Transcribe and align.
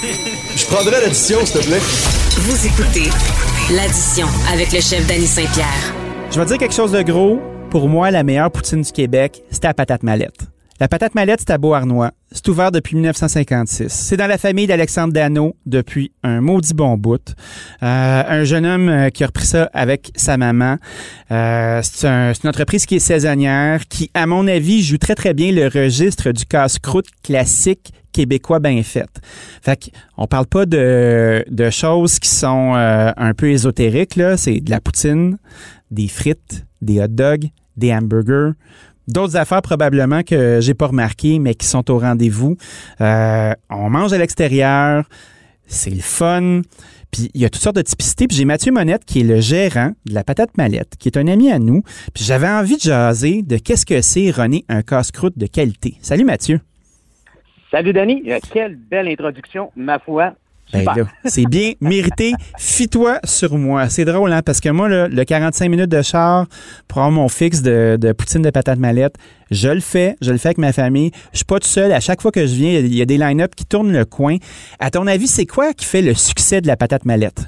Je 0.00 0.66
prendrai 0.66 1.00
l'addition, 1.00 1.44
s'il 1.44 1.60
te 1.60 1.66
plaît. 1.66 1.80
Vous 1.80 2.66
écoutez 2.66 3.10
l'addition 3.74 4.28
avec 4.52 4.72
le 4.72 4.80
chef 4.80 5.04
Danny 5.08 5.26
Saint-Pierre. 5.26 5.92
Je 6.30 6.38
vais 6.38 6.46
dire 6.46 6.58
quelque 6.58 6.74
chose 6.74 6.92
de 6.92 7.02
gros. 7.02 7.40
Pour 7.70 7.88
moi, 7.88 8.12
la 8.12 8.22
meilleure 8.22 8.50
poutine 8.50 8.82
du 8.82 8.92
Québec, 8.92 9.42
c'était 9.50 9.66
la 9.66 9.74
patate 9.74 10.04
mallette. 10.04 10.38
La 10.80 10.86
patate 10.86 11.16
mallette, 11.16 11.40
c'est 11.40 11.50
à 11.50 11.58
Beauharnois. 11.58 12.12
C'est 12.30 12.46
ouvert 12.48 12.70
depuis 12.70 12.94
1956. 12.94 13.88
C'est 13.88 14.16
dans 14.16 14.28
la 14.28 14.38
famille 14.38 14.68
d'Alexandre 14.68 15.12
Dano 15.12 15.56
depuis 15.66 16.12
un 16.22 16.40
maudit 16.40 16.72
bon 16.72 16.96
bout. 16.96 17.34
Euh, 17.82 18.22
un 18.28 18.44
jeune 18.44 18.64
homme 18.64 18.88
euh, 18.88 19.10
qui 19.10 19.24
a 19.24 19.26
repris 19.26 19.46
ça 19.46 19.68
avec 19.72 20.12
sa 20.14 20.36
maman. 20.36 20.76
Euh, 21.32 21.80
c'est 21.82 22.06
un- 22.06 22.32
une 22.32 22.48
entreprise 22.48 22.86
qui 22.86 22.94
est 22.96 23.00
saisonnière, 23.00 23.88
qui, 23.88 24.08
à 24.14 24.26
mon 24.26 24.46
avis, 24.46 24.82
joue 24.84 24.98
très, 24.98 25.16
très 25.16 25.34
bien 25.34 25.50
le 25.50 25.66
registre 25.66 26.30
du 26.30 26.44
casse-croûte 26.46 27.08
classique 27.24 27.92
québécois 28.12 28.60
bien 28.60 28.80
fait. 28.84 29.08
Fait 29.62 29.90
on 30.16 30.28
parle 30.28 30.46
pas 30.46 30.64
de, 30.64 31.44
choses 31.72 32.20
qui 32.20 32.28
sont 32.30 32.74
un 32.74 33.34
peu 33.34 33.50
ésotériques. 33.50 34.20
C'est 34.36 34.60
de 34.60 34.70
la 34.70 34.80
poutine, 34.80 35.38
des 35.90 36.08
frites, 36.08 36.64
des 36.82 37.00
hot 37.00 37.08
dogs, 37.08 37.46
des 37.76 37.92
hamburgers, 37.92 38.52
d'autres 39.08 39.36
affaires 39.36 39.62
probablement 39.62 40.22
que 40.22 40.60
j'ai 40.60 40.74
pas 40.74 40.86
remarquées, 40.86 41.38
mais 41.38 41.54
qui 41.54 41.66
sont 41.66 41.90
au 41.90 41.98
rendez-vous. 41.98 42.56
Euh, 43.00 43.52
on 43.70 43.90
mange 43.90 44.12
à 44.12 44.18
l'extérieur, 44.18 45.04
c'est 45.66 45.90
le 45.90 46.00
fun. 46.00 46.62
Puis 47.10 47.30
il 47.34 47.40
y 47.40 47.44
a 47.46 47.50
toutes 47.50 47.62
sortes 47.62 47.76
de 47.76 47.82
typicités. 47.82 48.28
Puis 48.28 48.36
j'ai 48.36 48.44
Mathieu 48.44 48.70
Monette 48.70 49.04
qui 49.04 49.20
est 49.20 49.24
le 49.24 49.40
gérant 49.40 49.92
de 50.06 50.14
la 50.14 50.24
patate 50.24 50.56
mallette, 50.58 50.94
qui 50.98 51.08
est 51.08 51.16
un 51.16 51.26
ami 51.26 51.50
à 51.50 51.58
nous. 51.58 51.82
Puis 52.14 52.24
j'avais 52.24 52.48
envie 52.48 52.76
de 52.76 52.82
jaser 52.82 53.42
de 53.42 53.56
qu'est-ce 53.56 53.86
que 53.86 54.02
c'est, 54.02 54.30
René, 54.30 54.64
un 54.68 54.82
casse-croûte 54.82 55.38
de 55.38 55.46
qualité. 55.46 55.96
Salut 56.02 56.24
Mathieu. 56.24 56.60
Salut 57.70 57.92
Danny, 57.92 58.22
Euh, 58.28 58.38
quelle 58.52 58.76
belle 58.76 59.08
introduction, 59.08 59.70
ma 59.76 59.98
foi. 59.98 60.32
Ben 60.72 60.84
c'est 61.24 61.46
bien 61.46 61.72
mérité. 61.80 62.32
Fie-toi 62.58 63.20
sur 63.24 63.56
moi. 63.56 63.88
C'est 63.88 64.04
drôle, 64.04 64.32
hein? 64.32 64.42
Parce 64.44 64.60
que 64.60 64.68
moi, 64.68 64.88
le 64.88 65.24
45 65.24 65.68
minutes 65.68 65.90
de 65.90 66.02
char 66.02 66.46
pour 66.88 66.98
avoir 66.98 67.10
mon 67.10 67.28
fixe 67.28 67.62
de, 67.62 67.96
de 67.98 68.12
poutine 68.12 68.42
de 68.42 68.50
patate 68.50 68.78
mallette, 68.78 69.14
je 69.50 69.68
le 69.68 69.80
fais. 69.80 70.16
Je 70.20 70.30
le 70.30 70.36
fais 70.38 70.48
avec 70.48 70.58
ma 70.58 70.72
famille. 70.72 71.10
Je 71.32 71.38
suis 71.38 71.44
pas 71.46 71.58
tout 71.58 71.66
seul. 71.68 71.90
À 71.92 72.00
chaque 72.00 72.20
fois 72.20 72.30
que 72.32 72.46
je 72.46 72.54
viens, 72.54 72.70
il 72.70 72.74
y 72.74 72.76
a- 72.76 72.80
il 72.80 72.94
y 72.96 73.02
a 73.02 73.06
des 73.06 73.16
line-up 73.18 73.54
qui 73.54 73.64
tournent 73.64 73.92
le 73.92 74.04
coin. 74.04 74.36
À 74.78 74.90
ton 74.90 75.06
avis, 75.06 75.26
c'est 75.26 75.46
quoi 75.46 75.72
qui 75.72 75.86
fait 75.86 76.02
le 76.02 76.12
succès 76.14 76.60
de 76.60 76.66
la 76.66 76.76
patate 76.76 77.04
mallette? 77.06 77.44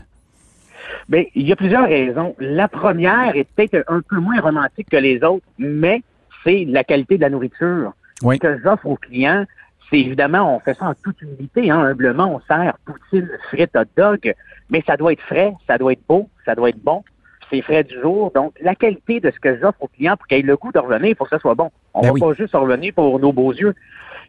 Ben, 1.09 1.25
il 1.35 1.47
y 1.47 1.53
a 1.53 1.57
plusieurs 1.57 1.89
raisons. 1.89 2.35
La 2.39 2.69
première 2.69 3.35
est 3.35 3.45
peut-être 3.57 3.85
un 3.89 4.01
peu 4.01 4.17
moins 4.17 4.41
romantique 4.41 4.89
que 4.91 4.97
les 4.97 5.23
autres, 5.25 5.45
mais 5.59 6.03
c'est 6.45 6.65
la 6.69 6.85
qualité 6.85 7.17
de 7.17 7.23
la 7.23 7.31
nourriture. 7.31 7.93
Oui. 8.23 8.39
Que 8.39 8.59
j'offre 8.63 8.87
aux 8.87 8.97
clients, 8.97 9.45
c'est 9.91 9.99
évidemment, 10.01 10.57
on 10.57 10.61
fait 10.61 10.75
ça 10.75 10.87
en 10.87 10.95
toute 10.95 11.21
humilité, 11.23 11.71
hein, 11.71 11.81
humblement, 11.81 12.35
on 12.35 12.41
sert 12.41 12.79
poutine, 12.85 13.29
frites, 13.49 13.77
hot 13.77 13.85
dog, 13.97 14.35
mais 14.71 14.83
ça 14.87 14.97
doit 14.97 15.13
être 15.13 15.23
frais, 15.23 15.53
ça 15.67 15.77
doit 15.79 15.93
être 15.93 16.07
beau, 16.09 16.29
ça 16.45 16.55
doit 16.55 16.69
être 16.71 16.83
bon. 16.83 17.03
C'est 17.51 17.63
frais 17.63 17.83
du 17.83 18.01
jour. 18.01 18.31
Donc, 18.33 18.53
la 18.61 18.77
qualité 18.77 19.19
de 19.19 19.29
ce 19.33 19.41
que 19.41 19.59
j'offre 19.59 19.83
aux 19.83 19.89
clients 19.89 20.17
pour 20.17 20.29
qu'ils 20.29 20.39
aient 20.39 20.43
le 20.43 20.57
goût 20.57 20.71
de 20.71 20.79
revenir, 20.79 21.09
il 21.11 21.17
faut 21.17 21.25
que 21.25 21.31
ça 21.31 21.41
soit 21.41 21.57
bon. 21.57 21.71
On 21.95 22.03
Ben 22.03 22.07
va 22.09 22.13
oui. 22.13 22.21
pas 22.21 22.33
juste 22.35 22.55
revenir 22.55 22.95
pour 22.95 23.19
nos 23.19 23.33
beaux 23.33 23.53
yeux. 23.53 23.75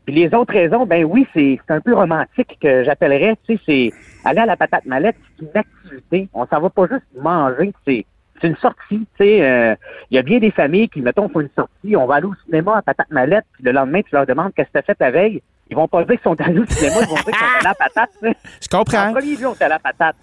Puis 0.08 0.16
les 0.16 0.34
autres 0.34 0.54
raisons, 0.54 0.88
ben 0.88 1.06
oui, 1.06 1.28
c'est 1.36 1.60
c'est 1.68 1.74
un 1.74 1.82
peu 1.82 1.94
romantique 1.94 2.58
que 2.60 2.84
j'appellerais, 2.84 3.38
tu 3.46 3.58
sais, 3.58 3.62
c'est 3.68 3.92
aller 4.28 4.40
à 4.40 4.48
la 4.48 4.58
patate 4.58 4.88
mallette, 4.88 5.16
c'est 5.38 5.46
une 5.46 5.52
activité. 5.56 6.30
On 6.34 6.48
s'en 6.48 6.60
va 6.60 6.72
pas 6.72 6.88
juste 6.88 7.06
manger, 7.16 7.72
c'est 7.86 8.08
c'est 8.42 8.48
une 8.48 8.56
sortie, 8.56 8.98
tu 8.98 9.06
sais. 9.20 9.46
euh, 9.46 9.76
Il 10.10 10.16
y 10.16 10.18
a 10.18 10.24
bien 10.24 10.40
des 10.40 10.50
familles 10.50 10.90
qui, 10.90 11.02
mettons, 11.02 11.30
font 11.30 11.42
une 11.42 11.50
sortie, 11.56 11.96
on 11.96 12.08
va 12.08 12.16
aller 12.16 12.26
au 12.26 12.34
cinéma 12.46 12.78
à 12.78 12.82
patate 12.82 13.12
mallette, 13.12 13.46
puis 13.54 13.64
le 13.64 13.72
lendemain, 13.72 14.02
tu 14.02 14.16
leur 14.16 14.26
demandes 14.26 14.52
qu'est-ce 14.56 14.70
que 14.70 14.74
tu 14.74 14.80
as 14.80 14.82
fait 14.82 14.98
la 15.00 15.12
veille. 15.12 15.44
Ils 15.72 15.76
vont 15.78 15.88
pas 15.88 16.04
dire 16.04 16.20
qu'ils 16.20 16.24
sont 16.24 16.40
allés 16.42 16.60
au 16.60 16.66
cinéma, 16.66 16.96
ils 17.02 17.08
vont 17.08 17.16
dire 17.16 17.24
qu'ils 17.24 17.34
sont 17.34 17.40
allés 17.40 17.66
à 17.66 17.70
la 17.70 17.74
patate. 17.76 18.10
Je 18.62 18.68
comprends. 18.70 19.08
En 19.10 19.14
premier 19.14 19.36
lieu, 19.38 19.48
on 19.48 19.54
est 19.56 19.62
à 19.64 19.70
la 19.70 19.80
patate. 19.80 20.16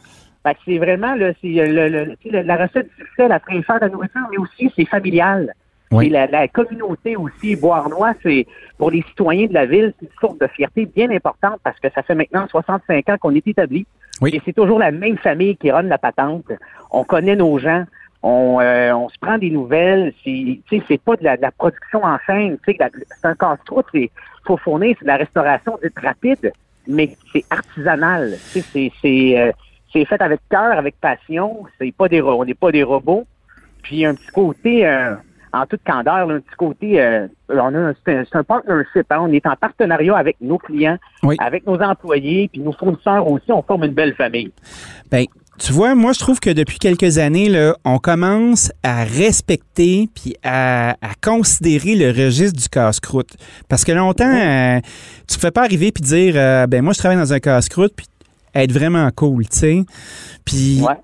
Fait 0.47 0.55
que 0.55 0.61
c'est 0.67 0.79
vraiment 0.79 1.15
là, 1.15 1.33
c'est 1.43 1.59
euh, 1.59 1.67
le, 1.67 1.89
le- 1.89 2.17
le- 2.31 2.43
la 2.43 2.57
recette 2.57 2.89
du 2.89 3.05
succès, 3.05 3.27
la 3.29 3.41
fraîcheur 3.41 3.77
de 3.77 3.87
la 3.87 3.89
nourriture, 3.89 4.21
mais 4.31 4.37
aussi 4.37 4.71
c'est 4.77 4.85
familial. 4.85 5.53
Oui. 5.91 6.07
Et 6.07 6.11
la, 6.11 6.27
la 6.27 6.47
communauté 6.49 7.17
aussi, 7.17 7.57
Beauharnois, 7.57 8.13
c'est 8.23 8.47
pour 8.77 8.91
les 8.91 9.03
citoyens 9.09 9.47
de 9.47 9.55
la 9.55 9.65
ville, 9.67 9.95
c'est 9.99 10.07
une 10.07 10.13
source 10.21 10.39
de 10.39 10.47
fierté 10.49 10.85
bien 10.85 11.11
importante 11.11 11.59
parce 11.65 11.81
que 11.81 11.89
ça 11.95 12.03
fait 12.03 12.15
maintenant 12.15 12.47
65 12.47 13.09
ans 13.09 13.17
qu'on 13.19 13.35
est 13.35 13.47
établi. 13.49 13.87
Oui. 14.21 14.31
Et 14.35 14.43
c'est 14.45 14.53
toujours 14.53 14.79
la 14.79 14.91
même 14.91 15.17
famille 15.17 15.57
qui 15.57 15.71
run 15.71 15.83
la 15.83 15.97
patente. 15.99 16.45
On 16.91 17.05
connaît 17.05 17.37
nos 17.37 17.59
gens. 17.59 17.85
On, 18.23 18.59
euh, 18.61 18.93
on 18.93 19.09
se 19.09 19.19
prend 19.21 19.39
des 19.39 19.51
nouvelles. 19.51 20.13
C'est, 20.25 20.61
c'est 20.89 21.01
pas 21.01 21.17
de 21.17 21.25
la, 21.25 21.37
de 21.37 21.43
la 21.43 21.53
production 21.53 22.03
en 22.05 22.19
chaîne. 22.27 22.59
C'est 22.67 22.77
un 23.25 23.35
casse-croûte. 23.35 23.87
C'est 23.93 24.11
faut 24.45 24.57
fournir 24.57 24.97
c'est 24.99 25.05
de 25.05 25.09
la 25.09 25.17
restauration 25.19 25.79
dite 25.83 25.99
rapide, 26.03 26.53
mais 26.87 27.17
c'est 27.33 27.45
artisanal. 27.51 28.35
C'est, 28.39 28.91
euh, 29.05 29.53
c'est 29.93 30.05
fait 30.05 30.21
avec 30.23 30.41
cœur, 30.51 30.79
avec 30.79 30.97
passion. 31.01 31.65
C'est 31.79 31.95
pas 31.95 32.09
des, 32.09 32.21
on 32.23 32.45
n'est 32.45 32.55
pas 32.55 32.73
des 32.73 32.83
robots. 32.83 33.25
Puis 33.83 34.05
un 34.05 34.15
petit 34.15 34.27
côté, 34.33 34.87
euh, 34.87 35.15
en 35.53 35.65
toute 35.67 35.83
candeur, 35.85 36.27
là, 36.27 36.35
un 36.35 36.41
petit 36.41 36.57
côté, 36.57 37.27
on 37.49 37.75
a 37.75 37.93
c'est 38.05 38.17
un, 38.19 38.25
c'est 38.25 38.37
un 38.37 38.45
partnership. 38.45 39.07
hein. 39.11 39.19
On 39.21 39.33
est 39.33 39.47
en 39.47 39.55
partenariat 39.57 40.17
avec 40.17 40.37
nos 40.41 40.59
clients, 40.59 40.99
Oui. 41.23 41.37
avec 41.39 41.67
nos 41.67 41.81
employés, 41.81 42.49
puis 42.53 42.61
nos 42.61 42.73
fournisseurs 42.73 43.27
aussi. 43.31 43.51
On 43.53 43.63
forme 43.63 43.85
une 43.85 43.95
belle 43.95 44.15
famille. 44.15 44.53
Ben, 45.11 45.25
tu 45.59 45.73
vois, 45.73 45.95
moi, 45.95 46.13
je 46.13 46.19
trouve 46.19 46.41
que 46.41 46.51
depuis 46.51 46.79
quelques 46.79 47.19
années, 47.19 47.49
là, 47.49 47.77
on 47.85 47.99
commence 47.99 48.71
à 48.83 49.05
respecter 49.05 50.09
puis 50.15 50.35
à, 50.43 50.91
à 51.03 51.15
considérer 51.23 51.95
le 51.95 52.09
registre 52.09 52.61
du 52.61 52.69
casse-croûte. 52.69 53.37
Parce 53.69 53.85
que 53.85 53.93
longtemps, 53.93 54.25
euh, 54.25 54.81
tu 55.27 55.35
ne 55.35 55.41
pouvais 55.41 55.51
pas 55.51 55.63
arriver 55.63 55.93
puis 55.93 56.03
dire, 56.03 56.35
euh, 56.37 56.67
ben 56.67 56.83
moi, 56.83 56.93
je 56.93 56.99
travaille 56.99 57.19
dans 57.19 57.33
un 57.33 57.41
casse-croûte 57.41 57.93
puis 57.97 58.07
être 58.55 58.73
vraiment 58.73 59.09
cool, 59.15 59.49
tu 59.49 59.59
sais. 59.59 59.85
Puis 60.45 60.81
Ouais. 60.81 60.95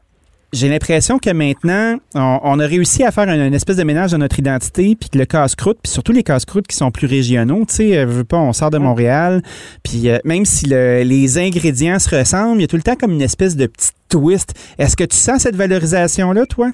J'ai 0.54 0.68
l'impression 0.68 1.18
que 1.18 1.30
maintenant, 1.30 1.96
on, 2.14 2.38
on 2.42 2.58
a 2.60 2.66
réussi 2.66 3.04
à 3.04 3.10
faire 3.10 3.28
une, 3.28 3.40
une 3.40 3.54
espèce 3.54 3.76
de 3.76 3.84
ménage 3.84 4.12
de 4.12 4.16
notre 4.16 4.38
identité, 4.38 4.96
puis 4.98 5.08
que 5.10 5.18
le 5.18 5.24
casse-croûte, 5.26 5.78
puis 5.82 5.92
surtout 5.92 6.12
les 6.12 6.22
casse-croûtes 6.22 6.66
qui 6.66 6.76
sont 6.76 6.90
plus 6.90 7.06
régionaux, 7.06 7.64
tu 7.68 7.74
sais, 7.74 7.98
euh, 7.98 8.06
veux 8.06 8.24
pas, 8.24 8.38
on 8.38 8.52
sort 8.52 8.70
de 8.70 8.78
Montréal, 8.78 9.42
puis 9.82 10.08
euh, 10.08 10.18
même 10.24 10.44
si 10.44 10.66
le- 10.68 11.02
les 11.02 11.38
ingrédients 11.38 11.98
se 11.98 12.14
ressemblent, 12.16 12.58
il 12.58 12.62
y 12.62 12.64
a 12.64 12.68
tout 12.68 12.76
le 12.76 12.82
temps 12.82 12.96
comme 12.96 13.12
une 13.12 13.22
espèce 13.22 13.56
de 13.56 13.66
petit 13.66 13.90
twist. 14.08 14.54
Est-ce 14.78 14.96
que 14.96 15.04
tu 15.04 15.16
sens 15.16 15.42
cette 15.42 15.56
valorisation-là, 15.56 16.46
toi? 16.46 16.70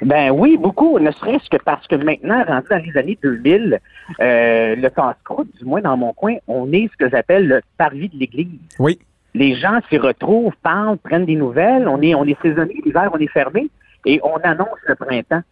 Ben 0.00 0.30
oui, 0.30 0.56
beaucoup, 0.56 0.98
ne 0.98 1.10
serait-ce 1.10 1.48
que 1.50 1.60
parce 1.62 1.86
que 1.88 1.96
maintenant, 1.96 2.42
rendu 2.46 2.66
dans 2.70 2.82
les 2.84 2.96
années 2.98 3.18
2000, 3.22 3.80
euh, 4.20 4.76
le 4.76 4.88
casse-croûte, 4.90 5.48
du 5.58 5.64
moins 5.64 5.80
dans 5.80 5.96
mon 5.96 6.12
coin, 6.12 6.36
on 6.46 6.72
est 6.72 6.88
ce 6.92 6.96
que 6.96 7.10
j'appelle 7.10 7.48
le 7.48 7.60
parvis 7.76 8.08
de 8.08 8.16
l'église. 8.18 8.46
Oui. 8.78 8.98
Les 9.34 9.54
gens 9.54 9.80
s'y 9.88 9.98
retrouvent, 9.98 10.54
parlent, 10.62 10.98
prennent 10.98 11.26
des 11.26 11.36
nouvelles. 11.36 11.86
On 11.88 12.00
est, 12.00 12.14
on 12.14 12.24
est 12.24 12.40
saisonnier, 12.40 12.80
l'hiver, 12.84 13.10
on 13.12 13.18
est 13.18 13.28
fermé 13.28 13.68
et 14.04 14.20
on 14.22 14.36
annonce 14.38 14.78
le 14.86 14.94
printemps. 14.94 15.42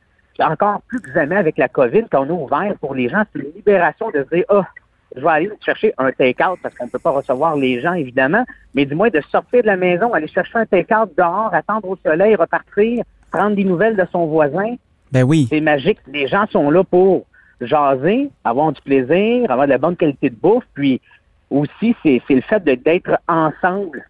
Encore 0.41 0.83
plus 0.89 1.01
que 1.01 1.13
jamais 1.13 1.37
avec 1.37 1.57
la 1.57 1.69
COVID, 1.69 2.05
quand 2.11 2.23
on 2.23 2.27
est 2.27 2.43
ouvert 2.43 2.75
pour 2.81 2.95
les 2.95 3.09
gens, 3.09 3.23
c'est 3.33 3.41
une 3.41 3.53
libération 3.55 4.11
de 4.11 4.25
se 4.25 4.35
dire, 4.35 4.45
ah, 4.51 4.67
je 5.15 5.23
vais 5.23 5.29
aller 5.29 5.51
chercher 5.65 5.95
un 5.97 6.13
take-out 6.13 6.59
parce 6.63 6.75
qu'on 6.75 6.87
ne 6.87 6.91
peut 6.91 6.99
pas 6.99 7.11
recevoir 7.11 7.57
les 7.57 7.81
gens, 7.81 7.95
évidemment, 7.95 8.45
mais 8.75 8.85
du 8.85 8.95
moins 8.95 9.09
de 9.09 9.21
sortir 9.31 9.63
de 9.63 9.67
la 9.67 9.77
maison, 9.77 10.13
aller 10.13 10.29
chercher 10.29 10.59
un 10.59 10.67
take-out 10.67 11.11
dehors, 11.17 11.55
attendre 11.55 11.89
au 11.89 11.97
soleil, 11.97 12.35
repartir, 12.35 13.05
prendre 13.31 13.57
des 13.57 13.65
nouvelles 13.65 13.97
de 13.97 14.05
son 14.13 14.27
voisin. 14.27 14.77
Ben 15.13 15.23
oui. 15.23 15.47
C'est 15.49 15.61
magique. 15.61 15.99
Les 16.13 16.27
gens 16.27 16.47
sont 16.51 16.71
là 16.71 16.85
pour 16.85 17.25
jaser, 17.61 18.31
avoir 18.45 18.73
du 18.73 18.81
plaisir, 18.83 19.51
avoir 19.51 19.67
de 19.67 19.73
la 19.73 19.79
bonne 19.79 19.97
qualité 19.97 20.29
de 20.29 20.37
bouffe, 20.37 20.65
puis 20.75 21.01
aussi, 21.49 21.95
c'est 22.03 22.21
c'est 22.27 22.35
le 22.35 22.41
fait 22.43 22.63
d'être 22.65 23.19
ensemble. 23.29 24.05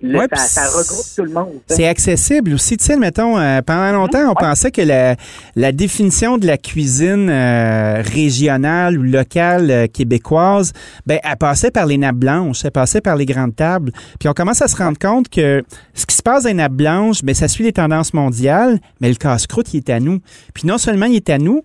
Le- 0.00 0.18
Ouais, 0.18 0.26
ça, 0.32 0.36
ça 0.36 0.78
regroupe 0.78 1.06
tout 1.16 1.24
le 1.24 1.30
monde. 1.32 1.60
C'est 1.66 1.86
accessible 1.86 2.52
aussi. 2.54 2.76
Tu 2.76 2.84
sais, 2.84 2.96
mettons, 2.96 3.36
euh, 3.38 3.60
pendant 3.62 3.90
longtemps, 3.92 4.30
on 4.30 4.34
pensait 4.34 4.70
que 4.70 4.82
la, 4.82 5.16
la 5.56 5.72
définition 5.72 6.38
de 6.38 6.46
la 6.46 6.56
cuisine 6.56 7.28
euh, 7.30 8.00
régionale 8.04 8.96
ou 8.98 9.02
locale 9.02 9.70
euh, 9.70 9.86
québécoise, 9.88 10.72
ben, 11.06 11.18
elle 11.24 11.36
passait 11.36 11.70
par 11.72 11.86
les 11.86 11.98
nappes 11.98 12.16
blanches, 12.16 12.64
elle 12.64 12.70
passait 12.70 13.00
par 13.00 13.16
les 13.16 13.26
grandes 13.26 13.56
tables. 13.56 13.90
Puis 14.20 14.28
on 14.28 14.32
commence 14.32 14.62
à 14.62 14.68
se 14.68 14.76
rendre 14.76 14.98
compte 14.98 15.28
que 15.28 15.64
ce 15.94 16.06
qui 16.06 16.14
se 16.14 16.22
passe 16.22 16.44
dans 16.44 16.48
les 16.50 16.54
nappes 16.54 16.72
blanches, 16.72 17.22
ben, 17.24 17.34
ça 17.34 17.48
suit 17.48 17.64
les 17.64 17.72
tendances 17.72 18.14
mondiales, 18.14 18.78
mais 19.00 19.08
le 19.08 19.16
casse-croûte, 19.16 19.74
il 19.74 19.78
est 19.78 19.90
à 19.90 19.98
nous. 19.98 20.20
Puis 20.54 20.66
non 20.66 20.78
seulement 20.78 21.06
il 21.06 21.16
est 21.16 21.30
à 21.30 21.38
nous, 21.38 21.62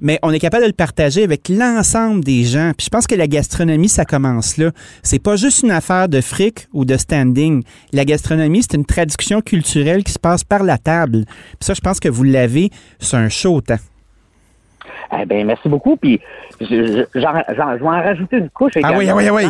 mais 0.00 0.18
on 0.22 0.32
est 0.32 0.38
capable 0.38 0.64
de 0.64 0.68
le 0.68 0.74
partager 0.74 1.22
avec 1.22 1.48
l'ensemble 1.48 2.24
des 2.24 2.44
gens. 2.44 2.72
Puis 2.76 2.86
je 2.86 2.90
pense 2.90 3.06
que 3.06 3.14
la 3.14 3.26
gastronomie, 3.26 3.88
ça 3.88 4.04
commence 4.04 4.56
là. 4.56 4.70
C'est 5.02 5.22
pas 5.22 5.36
juste 5.36 5.62
une 5.62 5.70
affaire 5.70 6.08
de 6.08 6.20
fric 6.20 6.66
ou 6.72 6.84
de 6.84 6.96
standing. 6.96 7.62
La 7.92 8.04
gastronomie, 8.04 8.62
c'est 8.62 8.74
une 8.76 8.84
traduction 8.86 9.40
culturelle 9.40 10.02
qui 10.04 10.12
se 10.12 10.18
passe 10.18 10.42
par 10.44 10.62
la 10.62 10.78
table. 10.78 11.24
Puis 11.26 11.58
ça, 11.60 11.74
je 11.74 11.80
pense 11.80 12.00
que 12.00 12.08
vous 12.08 12.24
l'avez, 12.24 12.70
c'est 12.98 13.16
un 13.16 13.28
chaud 13.28 13.60
temps. 13.60 13.78
Eh 15.16 15.26
ben, 15.26 15.46
merci 15.46 15.68
beaucoup. 15.68 15.96
Puis, 15.96 16.20
je, 16.60 17.06
vais 17.14 17.24
en 17.24 17.88
rajouter 18.02 18.38
une 18.38 18.50
couche. 18.50 18.72
Ah 18.82 18.94
oui, 18.96 19.08
ah 19.08 19.14
oui, 19.14 19.28
ah 19.28 19.34
oui. 19.34 19.44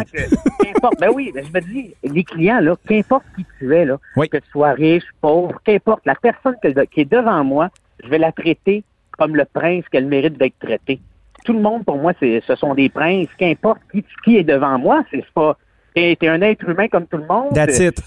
qu'importe- 0.62 1.00
ben 1.00 1.10
oui, 1.14 1.32
ben 1.34 1.44
je 1.46 1.52
me 1.52 1.60
dis, 1.72 1.94
les 2.04 2.22
clients, 2.24 2.60
là, 2.60 2.74
qu'importe 2.86 3.24
qui 3.36 3.46
tu 3.58 3.74
es, 3.74 3.84
là, 3.86 3.98
Oui. 4.16 4.28
que 4.28 4.36
tu 4.36 4.50
sois 4.52 4.72
riche, 4.72 5.04
pauvre, 5.20 5.58
qu'importe, 5.64 6.02
la 6.04 6.14
personne 6.16 6.54
que- 6.62 6.84
qui 6.86 7.00
est 7.00 7.10
devant 7.10 7.42
moi, 7.44 7.70
je 8.02 8.08
vais 8.10 8.18
la 8.18 8.30
traiter 8.32 8.84
comme 9.18 9.36
le 9.36 9.44
prince 9.44 9.84
qu'elle 9.90 10.06
mérite 10.06 10.38
d'être 10.38 10.58
traitée. 10.58 11.00
Tout 11.44 11.52
le 11.52 11.60
monde, 11.60 11.84
pour 11.84 11.96
moi, 11.96 12.12
c'est, 12.20 12.42
ce 12.46 12.54
sont 12.54 12.74
des 12.74 12.88
princes. 12.88 13.28
Qu'importe 13.38 13.80
qui, 13.92 14.04
qui 14.24 14.36
est 14.38 14.44
devant 14.44 14.78
moi, 14.78 15.04
c'est 15.10 15.24
pas, 15.34 15.58
T'es 15.94 16.18
es 16.20 16.28
un 16.28 16.42
être 16.42 16.68
humain 16.68 16.88
comme 16.88 17.06
tout 17.06 17.18
le 17.18 17.26
monde. 17.26 17.52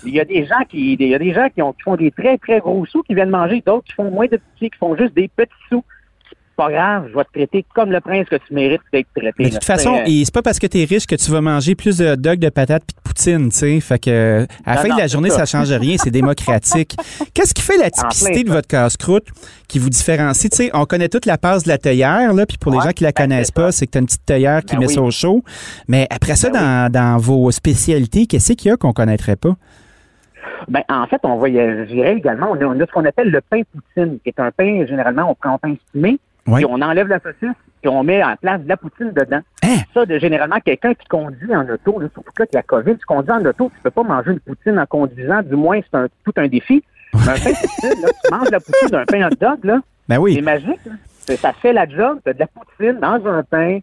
Il 0.06 0.14
y 0.14 0.20
a 0.20 0.26
des 0.26 0.46
gens 0.46 0.64
qui, 0.68 0.94
il 0.94 1.08
y 1.08 1.16
a 1.16 1.20
des 1.20 1.34
gens 1.34 1.48
qui, 1.50 1.62
ont, 1.62 1.72
qui 1.72 1.84
font 1.84 1.96
des 1.96 2.12
très 2.12 2.38
très 2.38 2.60
gros 2.60 2.86
sous 2.86 3.02
qui 3.04 3.16
viennent 3.16 3.30
manger, 3.30 3.64
d'autres 3.66 3.86
qui 3.86 3.94
font 3.94 4.12
moins 4.12 4.26
de 4.26 4.38
petits, 4.38 4.70
qui 4.70 4.78
font 4.78 4.96
juste 4.98 5.14
des 5.14 5.30
petits 5.30 5.54
sous. 5.70 5.86
Pas 6.58 6.72
grave, 6.72 7.10
je 7.12 7.16
vais 7.16 7.24
te 7.24 7.32
traiter 7.34 7.66
comme 7.76 7.92
le 7.92 8.02
prince 8.02 8.28
que 8.28 8.36
tu 8.36 8.52
mérites 8.52 8.82
d'être 8.92 9.08
traité. 9.16 9.32
Mais 9.38 9.50
de 9.50 9.54
toute 9.54 9.64
façon, 9.64 9.94
C'est, 9.98 10.02
euh, 10.02 10.06
et 10.08 10.26
c'est 10.26 10.34
pas 10.34 10.42
parce 10.42 10.58
que 10.58 10.66
t'es 10.66 10.86
riche 10.86 11.06
que 11.06 11.16
tu 11.16 11.30
vas 11.30 11.40
manger 11.40 11.76
plus 11.76 11.98
de 11.98 12.14
hot 12.14 12.16
dogs, 12.16 12.40
de 12.40 12.50
patates 12.50 12.84
puis 12.88 12.96
de 12.96 13.02
poutine, 13.02 13.50
tu 13.52 13.58
sais. 13.58 13.80
Fait 13.80 14.00
que 14.00 14.48
à 14.66 14.74
la 14.74 14.82
fin 14.82 14.88
non, 14.88 14.96
de 14.96 15.02
la 15.02 15.08
journée, 15.08 15.30
ça. 15.30 15.46
ça. 15.46 15.60
change 15.60 15.72
rien, 15.72 15.98
c'est 16.00 16.10
démocratique. 16.10 16.96
Qu'est-ce 17.36 17.54
qui 17.54 17.62
fait 17.62 17.78
la 17.78 17.92
typicité 17.92 18.44
de 18.44 18.50
votre 18.50 18.68
casse-croûte 18.68 19.28
qui 19.68 19.78
vous 19.78 19.92
différencie? 19.92 20.50
Tu 20.50 20.58
sais, 20.58 20.72
on 20.74 20.86
connaît 20.86 21.10
toute 21.10 21.28
la 21.28 21.38
passe 21.38 21.64
de 21.64 21.70
la 21.70 21.78
théière, 21.78 22.34
là, 22.34 22.48
puis 22.48 22.58
pour 22.58 22.72
les 22.72 22.80
gens 22.80 22.92
qui 22.92 23.04
la 23.04 23.12
ben, 23.12 23.24
connaissent 23.24 23.52
pas, 23.52 23.72
c'est 23.72 23.86
que 23.86 23.92
t'as 23.92 24.00
une 24.00 24.08
petite 24.08 24.26
théière 24.26 24.66
qui 24.66 24.74
Ben 24.74 24.80
met 24.80 24.88
oui. 24.88 24.94
ça 24.96 25.02
au 25.02 25.12
chaud. 25.12 25.44
Mais 25.88 26.08
après 26.10 26.36
ça, 26.36 26.50
Ben 26.50 26.60
dans, 26.60 26.92
dans 26.92 27.18
vos 27.18 27.52
spécialités, 27.52 28.26
qu'est-ce 28.26 28.54
qu'il 28.54 28.72
y 28.72 28.74
a 28.74 28.78
qu'on 28.78 28.94
connaîtrait 28.94 29.36
pas? 29.36 29.56
Ben, 30.68 30.82
en 30.90 31.06
fait, 31.08 31.20
on 31.24 31.38
va 31.38 31.50
y 31.50 31.60
également, 31.60 32.52
on 32.52 32.56
a, 32.56 32.66
on 32.66 32.80
a 32.80 32.86
ce 32.86 32.92
qu'on 32.92 33.06
appelle 33.06 33.30
le 33.30 33.42
pain 33.42 33.62
poutine, 33.72 34.20
qui 34.20 34.30
est 34.30 34.40
un 34.40 34.52
pain, 34.52 34.86
généralement, 34.86 35.30
on 35.30 35.36
prend 35.36 35.54
un 35.54 35.58
pain 35.58 35.74
estimé, 35.74 36.20
Oui. 36.48 36.64
puis 36.64 36.66
on 36.70 36.82
enlève 36.82 37.08
la 37.08 37.20
saucisse, 37.20 37.56
puis 37.82 37.90
on 37.90 38.04
met 38.04 38.24
en 38.24 38.36
place 38.38 38.62
de 38.62 38.70
la 38.70 38.78
poutine 38.78 39.12
dedans. 39.12 39.42
Hein? 39.64 39.76
Ça, 39.94 40.06
de 40.06 40.18
généralement, 40.20 40.60
quelqu'un 40.64 40.94
qui 40.94 41.06
conduit 41.08 41.54
en 41.56 41.68
auto, 41.70 42.00
là, 42.00 42.08
surtout 42.14 42.32
que 42.36 42.42
là, 42.44 42.46
avec 42.46 42.54
la 42.54 42.64
COVID, 42.64 42.98
tu 42.98 43.06
conduis 43.06 43.32
en 43.32 43.46
auto, 43.46 43.72
tu 43.76 43.82
peux 43.82 43.92
pas 43.92 44.04
manger 44.04 44.32
une 44.32 44.40
poutine 44.40 44.80
en 44.80 44.86
conduisant, 44.86 45.42
du 45.44 45.56
moins, 45.56 45.80
c'est 45.82 45.98
un, 45.98 46.08
tout 46.26 46.34
un 46.38 46.48
défi. 46.48 46.84
Mais 47.14 47.20
un 47.30 47.34
pain 47.34 47.54
poutine, 47.54 48.02
là, 48.02 48.08
tu 48.24 48.32
manges 48.34 48.50
la 48.52 48.60
poutine 48.60 48.90
d'un 48.90 49.06
pain 49.06 49.28
hot 49.28 49.36
dog, 49.40 49.66
là, 49.66 49.80
Ben 50.08 50.20
c'est 50.34 50.42
magique. 50.42 50.80
là. 50.86 51.36
Ça 51.38 51.52
fait 51.54 51.74
la 51.74 51.88
job, 51.88 52.20
t'as 52.24 52.34
de 52.34 52.40
la 52.40 52.48
poutine 52.48 53.00
dans 53.02 53.26
un 53.28 53.44
pain, 53.44 53.80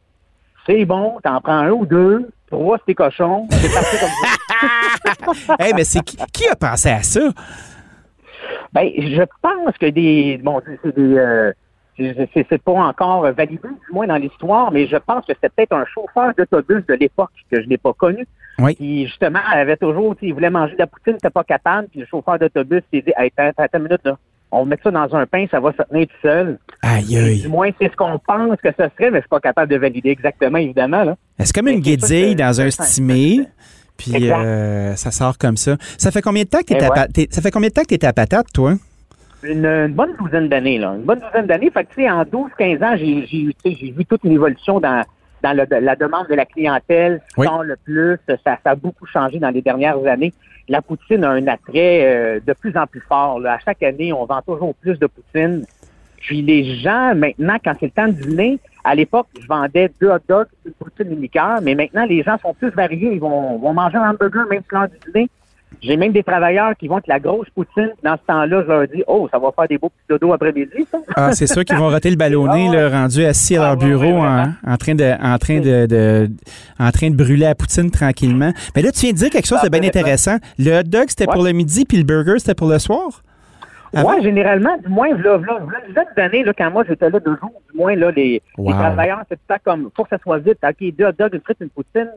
c'est 0.67 0.85
bon, 0.87 1.19
t'en 1.23 1.41
prends 1.43 1.59
un 1.59 1.71
ou 1.71 1.85
deux, 1.85 2.31
trois, 2.51 2.79
c'est 2.79 2.87
tes 2.87 2.95
cochons, 2.95 3.47
c'est 3.51 3.73
parti 3.75 3.97
comme 3.99 5.35
ça. 5.35 5.57
hey, 5.61 5.73
mais 5.75 5.85
c'est 5.85 6.01
qui, 6.03 6.17
qui 6.33 6.49
a 6.49 6.57
pensé 6.57 6.89
à 6.89 7.03
ça? 7.03 7.21
Ben, 8.73 8.89
je 8.97 9.23
pense 9.43 9.77
que 9.79 9.87
des. 9.91 10.41
Bon, 10.43 10.61
c'est- 10.65 10.79
c'est 10.83 10.95
des. 10.97 11.17
euh, 11.17 11.53
c'est 11.97 12.63
pas 12.63 12.73
encore 12.73 13.23
validé, 13.33 13.61
du 13.63 13.93
moins 13.95 14.07
dans 14.07 14.17
l'histoire, 14.17 14.71
mais 14.73 14.87
je 14.87 14.97
pense 14.97 15.25
que 15.27 15.33
c'était 15.35 15.49
peut-être 15.49 15.73
un 15.73 15.85
chauffeur 15.87 16.33
d'autobus 16.37 16.85
de 16.87 16.95
l'époque 16.95 17.31
que 17.51 17.63
je 17.63 17.69
n'ai 17.69 17.79
pas 17.79 17.93
connu. 17.93 18.27
Oui. 18.59 18.77
Qui, 18.77 19.07
justement, 19.07 19.41
avait 19.53 19.77
toujours, 19.77 20.15
il 20.23 20.33
voulait 20.33 20.51
manger 20.51 20.75
de 20.75 20.79
la 20.79 20.87
poutine, 20.87 21.17
t'es 21.21 21.31
pas 21.31 21.43
capable, 21.45 21.89
puis 21.89 22.01
le 22.01 22.07
chauffeur 22.07 22.39
d'autobus 22.39 22.83
s'est 22.93 23.03
dit, 23.03 23.13
hey, 23.17 23.33
attends, 23.37 23.53
attends 23.63 23.79
une 23.79 23.85
minute, 23.85 24.01
là. 24.05 24.17
On 24.53 24.61
va 24.61 24.65
mettre 24.67 24.85
ça 24.85 24.91
dans 24.93 25.13
un 25.17 25.27
pain, 25.27 25.47
ça 25.51 25.59
va 25.59 25.73
se 25.73 25.83
tenir 25.83 26.07
tout 26.07 26.15
seul. 26.23 26.59
Aïe, 26.83 27.17
aïe. 27.19 27.41
Du 27.41 27.49
moins, 27.49 27.71
c'est 27.81 27.91
ce 27.91 27.97
qu'on 27.97 28.21
pense 28.25 28.57
que 28.63 28.69
ce 28.71 28.85
serait, 28.97 29.11
mais 29.11 29.17
je 29.19 29.23
suis 29.23 29.29
pas 29.29 29.41
capable 29.41 29.73
de 29.73 29.77
valider 29.77 30.11
exactement, 30.11 30.59
évidemment, 30.59 31.03
là. 31.03 31.17
C'est 31.41 31.53
comme 31.53 31.67
une 31.67 31.81
guédille 31.81 32.37
dans 32.37 32.61
un 32.61 32.71
stimé, 32.71 33.41
puis 33.97 34.31
euh, 34.31 34.95
ça 34.95 35.11
sort 35.11 35.37
comme 35.39 35.57
ça. 35.57 35.77
Ça 35.99 36.13
fait 36.13 36.23
combien 36.23 36.45
de 36.45 36.49
temps 36.49 36.61
que 36.61 36.67
t'es 36.67 36.75
Et 36.79 36.85
à 36.85 36.89
ouais. 36.91 36.95
pa- 36.95 37.33
ça 37.33 37.43
fait 37.43 37.51
combien 37.51 37.69
de 37.71 37.75
temps 37.75 37.83
que 37.83 37.97
t'es 37.97 38.07
à 38.07 38.13
patate, 38.13 38.47
toi? 38.55 38.75
Une, 39.45 39.67
une 39.67 39.93
bonne 39.93 40.15
douzaine 40.17 40.49
d'années, 40.49 40.79
là. 40.79 40.95
Une 40.97 41.03
bonne 41.03 41.21
douzaine 41.21 41.47
d'années. 41.47 41.71
Fait 41.71 41.85
que, 41.85 41.95
tu 41.95 42.03
sais, 42.03 42.11
en 42.11 42.23
12-15 42.25 42.83
ans, 42.85 42.97
j'ai, 42.97 43.91
vu 43.93 44.05
toute 44.07 44.25
une 44.25 44.33
évolution 44.33 44.81
dans, 44.81 45.03
dans 45.43 45.53
le- 45.57 45.81
la 45.81 45.97
demande 45.97 46.27
de 46.29 46.35
la 46.35 46.47
clientèle. 46.47 47.21
Ce 47.29 47.41
Oui. 47.41 47.47
le 47.65 47.77
plus, 47.77 48.17
ça, 48.29 48.37
ça 48.45 48.71
a 48.71 48.75
beaucoup 48.75 49.07
changé 49.07 49.39
dans 49.39 49.51
les 49.51 49.63
dernières 49.63 50.05
années. 50.07 50.33
La 50.69 50.81
poutine 50.81 51.25
a 51.25 51.31
un 51.31 51.47
attrait 51.47 52.01
euh, 52.05 52.41
de 52.47 52.53
plus 52.55 52.75
en 52.77 52.87
plus 52.87 53.03
fort. 53.03 53.39
là. 53.41 53.55
À 53.55 53.59
chaque 53.59 53.83
année, 53.83 54.13
on 54.13 54.25
vend 54.25 54.41
toujours 54.41 54.75
plus 54.77 54.99
de 54.99 55.07
poutine. 55.07 55.65
Puis 56.17 56.41
les 56.41 56.77
gens, 56.77 57.15
maintenant, 57.15 57.57
quand 57.63 57.75
c'est 57.79 57.87
le 57.87 57.93
temps 57.93 58.07
de 58.09 58.13
dîner, 58.13 58.59
à 58.83 58.95
l'époque, 58.95 59.27
je 59.39 59.47
vendais 59.47 59.91
deux 60.01 60.09
hot 60.09 60.19
dogs, 60.27 60.47
une 60.65 60.73
poutine, 60.73 61.13
une 61.13 61.21
liqueur, 61.21 61.61
mais 61.63 61.75
maintenant, 61.75 62.07
les 62.07 62.23
gens 62.23 62.39
sont 62.39 62.55
plus 62.55 62.71
variés. 62.71 63.13
Ils 63.13 63.21
vont, 63.21 63.59
vont 63.59 63.75
manger 63.75 63.99
un 63.99 64.11
hamburger 64.11 64.47
même 64.49 64.63
sur 64.69 64.79
l'heure 64.79 64.89
du 64.89 64.97
dîner. 65.13 65.29
J'ai 65.83 65.97
même 65.97 66.13
des 66.13 66.23
travailleurs 66.23 66.77
qui 66.77 66.89
vont 66.89 66.95
avec 66.97 67.07
la 67.07 67.19
grosse 67.21 67.49
poutine. 67.51 67.91
Dans 68.03 68.17
ce 68.17 68.27
temps-là, 68.27 68.63
je 68.63 68.69
leur 68.73 68.89
dis, 68.89 69.03
oh, 69.07 69.29
ça 69.31 69.39
va 69.39 69.51
faire 69.53 69.69
des 69.69 69.79
beaux 69.79 69.89
petits 69.91 70.05
dodos 70.09 70.33
après-midi, 70.33 70.87
ça. 70.91 70.99
Ah, 71.17 71.33
c'est 71.33 71.47
sûr 71.47 71.65
qu'ils 71.65 71.77
vont 71.77 71.89
roter 71.91 72.11
le 72.11 72.17
ballonné, 72.17 72.67
Ah 72.69 72.71
ouais. 72.71 72.77
là, 72.91 73.01
rendu 73.01 73.25
assis 73.25 73.57
à 73.57 73.61
leur 73.61 73.69
Ah 73.71 73.75
ouais, 73.75 73.85
bureau 73.85 74.17
en, 74.19 74.21
vraiment. 74.21 74.53
en 74.67 74.77
train 74.77 74.95
de, 74.95 75.13
en 75.23 75.39
train 75.39 75.61
de, 75.61 75.87
de- 75.87 76.29
en 76.79 76.91
train 76.91 77.11
de 77.11 77.17
brûler 77.17 77.45
la 77.47 77.55
poutine 77.55 77.91
tranquillement. 77.91 78.53
Mais 78.75 78.83
là, 78.83 78.91
tu 78.93 79.01
viens 79.01 79.13
de 79.13 79.17
dire 79.17 79.31
quelque 79.31 79.47
chose 79.47 79.63
de 79.63 79.69
bien 79.69 79.83
intéressant. 79.83 80.37
Le 80.59 80.79
hot 80.79 80.83
dog, 80.85 81.05
c'était 81.09 81.27
Ouais. 81.29 81.35
pour 81.35 81.45
le 81.45 81.53
midi, 81.53 81.85
puis 81.85 81.97
le 81.99 82.05
burger, 82.05 82.39
c'était 82.39 82.55
pour 82.55 82.69
le 82.69 82.79
soir? 82.79 83.23
Ouais, 83.93 84.21
généralement, 84.23 84.77
du 84.83 84.89
moins, 84.89 85.11
là, 85.17 85.39
là, 85.39 85.61
là, 85.95 86.05
d'années, 86.17 86.43
là, 86.43 86.53
quand 86.57 86.69
moi 86.71 86.83
j'étais 86.89 87.09
là 87.11 87.21
deux 87.21 87.37
jours, 87.41 87.53
du 87.73 87.79
moins, 87.79 87.95
là, 87.95 88.11
les, 88.11 88.43
Wow. 88.59 88.69
les 88.71 88.75
travailleurs, 88.75 89.23
c'est 89.29 89.39
temps 89.47 89.55
comme, 89.65 89.89
faut 89.97 90.03
que 90.03 90.09
ça 90.11 90.19
soit 90.21 90.39
vite, 90.39 90.59
OK, 90.65 90.95
deux 90.99 91.05
hot 91.07 91.13
dogs, 91.17 91.33
une 91.35 91.41
frite, 91.41 91.59
une 91.61 91.71
poutine. 91.71 92.09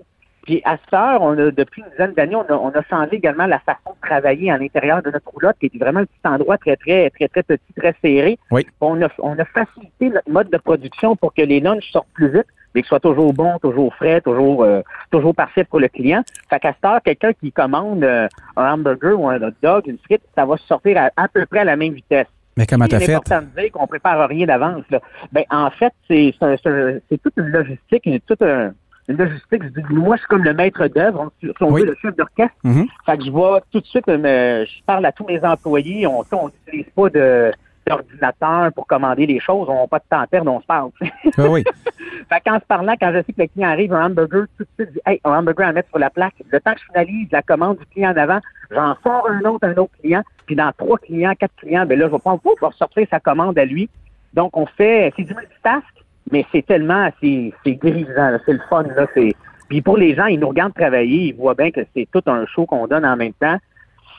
Puis 0.47 0.61
à 0.65 0.77
cette 0.77 0.93
heure, 0.93 1.21
on 1.21 1.33
a, 1.37 1.51
depuis 1.51 1.81
une 1.83 1.89
dizaine 1.91 2.13
d'années, 2.13 2.35
on 2.37 2.41
a, 2.43 2.53
on 2.53 2.69
a 2.69 2.81
changé 2.83 3.17
également 3.17 3.45
la 3.45 3.59
façon 3.59 3.91
de 4.01 4.07
travailler 4.07 4.49
à 4.49 4.57
l'intérieur 4.57 5.03
de 5.03 5.11
notre 5.11 5.29
roulotte, 5.29 5.57
qui 5.59 5.65
était 5.67 5.77
vraiment 5.77 5.99
un 5.99 6.05
petit 6.05 6.25
endroit 6.25 6.57
très, 6.57 6.75
très, 6.77 7.09
très, 7.11 7.27
très 7.27 7.43
petit, 7.43 7.73
très 7.75 7.93
serré. 8.01 8.39
Oui. 8.49 8.65
On 8.81 8.99
a, 9.03 9.09
on 9.19 9.37
a 9.37 9.45
facilité 9.45 10.09
notre 10.09 10.31
mode 10.31 10.49
de 10.49 10.57
production 10.57 11.15
pour 11.17 11.33
que 11.33 11.41
les 11.41 11.59
lunchs 11.59 11.91
sortent 11.91 12.07
plus 12.13 12.29
vite, 12.29 12.47
mais 12.73 12.81
que 12.81 12.87
soit 12.87 12.99
toujours 13.01 13.33
bon, 13.33 13.59
toujours 13.59 13.93
frais, 13.95 14.21
toujours, 14.21 14.63
euh, 14.63 14.81
toujours 15.11 15.35
parfait 15.35 15.65
pour 15.65 15.79
le 15.81 15.89
client. 15.89 16.23
Fait 16.49 16.59
qu'à 16.59 16.73
cette 16.73 16.85
heure, 16.85 17.01
quelqu'un 17.03 17.33
qui 17.33 17.51
commande 17.51 18.03
euh, 18.03 18.27
un 18.55 18.73
hamburger 18.73 19.19
ou 19.19 19.27
un 19.29 19.41
hot 19.41 19.51
dog, 19.61 19.83
une 19.87 19.97
frite, 19.99 20.21
ça 20.35 20.45
va 20.45 20.55
sortir 20.57 20.97
à, 20.97 21.09
à 21.21 21.27
peu 21.27 21.45
près 21.45 21.59
à 21.59 21.63
la 21.65 21.75
même 21.75 21.93
vitesse. 21.93 22.27
Mais 22.55 22.65
comment 22.65 22.87
t'as 22.87 22.99
C'est 22.99 23.05
fait? 23.07 23.13
important 23.15 23.41
de 23.55 23.61
dire 23.61 23.71
qu'on 23.71 23.85
prépare 23.85 24.27
rien 24.29 24.47
d'avance. 24.47 24.83
là. 24.89 24.99
Ben, 25.31 25.43
en 25.51 25.69
fait, 25.69 25.93
c'est 26.07 26.33
c'est 26.39 26.57
c'est 26.63 27.01
c'est 27.09 27.21
toute 27.21 27.33
une 27.37 27.49
logistique, 27.49 28.05
une, 28.05 28.19
toute 28.21 28.41
un- 28.41 28.73
logistique. 29.13 29.63
Je 29.63 29.69
dis, 29.81 29.81
moi, 29.93 30.15
je 30.15 30.21
suis 30.21 30.27
comme 30.27 30.43
le 30.43 30.53
maître 30.53 30.87
d'œuvre, 30.87 31.31
si 31.39 31.49
on 31.61 31.71
Oui. 31.71 31.81
veut, 31.81 31.87
le 31.87 31.95
chef 32.01 32.15
d'orchestre. 32.15 32.55
Mhm. 32.63 32.87
Fait 33.05 33.17
que 33.17 33.23
je 33.25 33.31
vais 33.31 33.61
tout 33.71 33.79
de 33.79 33.85
suite, 33.85 34.07
me, 34.07 34.65
je 34.65 34.83
parle 34.85 35.05
à 35.05 35.11
tous 35.11 35.25
mes 35.25 35.43
employés. 35.43 36.05
On 36.07 36.23
on 36.31 36.47
n'utilise 36.49 36.91
pas 36.95 37.09
de 37.09 37.51
d'ordinateur 37.87 38.71
pour 38.73 38.85
commander 38.85 39.25
les 39.25 39.39
choses. 39.39 39.67
On 39.69 39.81
n'a 39.81 39.87
pas 39.87 39.99
de 39.99 40.03
temps 40.09 40.19
à 40.19 40.27
perdre, 40.27 40.51
on 40.51 40.59
se 40.61 40.65
parle. 40.65 40.89
Oui, 41.37 41.45
oui. 41.49 41.63
Fait 42.29 42.41
qu'en 42.45 42.59
se 42.59 42.65
parlant, 42.65 42.95
quand 42.99 43.11
je 43.13 43.19
sais 43.19 43.31
que 43.33 43.41
le 43.41 43.47
client 43.47 43.69
arrive, 43.69 43.93
un 43.93 44.07
hamburger, 44.07 44.45
tout 44.57 44.63
de 44.65 44.69
suite, 44.77 44.89
je 44.89 44.93
dis, 44.95 44.99
hey, 45.05 45.21
un 45.23 45.31
hamburger 45.39 45.67
à 45.67 45.71
mettre 45.71 45.87
sur 45.89 45.99
la 45.99 46.09
plaque. 46.09 46.33
Le 46.51 46.59
temps 46.59 46.73
que 46.73 46.79
je 46.81 46.85
finalise 46.85 47.29
la 47.31 47.41
commande 47.41 47.77
du 47.77 47.85
client 47.85 48.11
en 48.11 48.17
avant, 48.17 48.39
j'en 48.71 48.95
sors 49.03 49.29
un 49.29 49.39
autre, 49.45 49.65
un 49.65 49.75
autre 49.77 49.93
client. 50.01 50.21
Puis 50.45 50.55
dans 50.57 50.71
trois 50.77 50.97
clients, 50.97 51.33
quatre 51.39 51.55
clients, 51.55 51.85
ben 51.85 51.97
là, 51.97 52.07
je 52.07 52.11
vais 52.11 52.19
prendre, 52.19 52.41
vais 52.43 52.67
ressortir 52.67 53.07
sa 53.09 53.21
commande 53.21 53.57
à 53.57 53.63
lui. 53.63 53.89
Donc, 54.33 54.57
on 54.57 54.65
fait, 54.65 55.13
c'est 55.15 55.23
du 55.23 55.33
multitask, 55.33 55.85
mais 56.31 56.45
c'est 56.51 56.65
tellement, 56.65 57.09
c'est, 57.21 57.53
grisant, 57.65 58.37
c'est 58.45 58.53
le 58.53 58.61
fun, 58.69 58.83
là, 58.83 59.07
c'est, 59.13 59.33
puis 59.69 59.81
pour 59.81 59.97
les 59.97 60.15
gens, 60.15 60.25
ils 60.25 60.39
nous 60.39 60.49
regardent 60.49 60.73
travailler, 60.73 61.27
ils 61.29 61.35
voient 61.35 61.53
bien 61.55 61.71
que 61.71 61.81
c'est 61.95 62.07
tout 62.11 62.23
un 62.27 62.45
show 62.45 62.65
qu'on 62.65 62.87
donne 62.87 63.05
en 63.05 63.15
même 63.17 63.33
temps. 63.33 63.57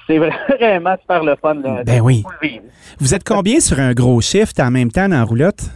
C'est 0.06 0.19
vraiment 0.59 0.97
super 1.00 1.25
le 1.25 1.37
fun, 1.37 1.54
là. 1.54 1.82
Ben 1.85 2.00
oui. 2.00 2.25
Vous 2.99 3.14
êtes 3.14 3.25
combien 3.25 3.61
sur 3.61 3.78
un 3.78 3.92
gros 3.92 4.21
shift 4.21 4.59
en 4.61 4.71
même 4.71 4.90
temps 4.90 5.09
dans 5.09 5.16
la 5.16 5.25
roulotte? 5.25 5.71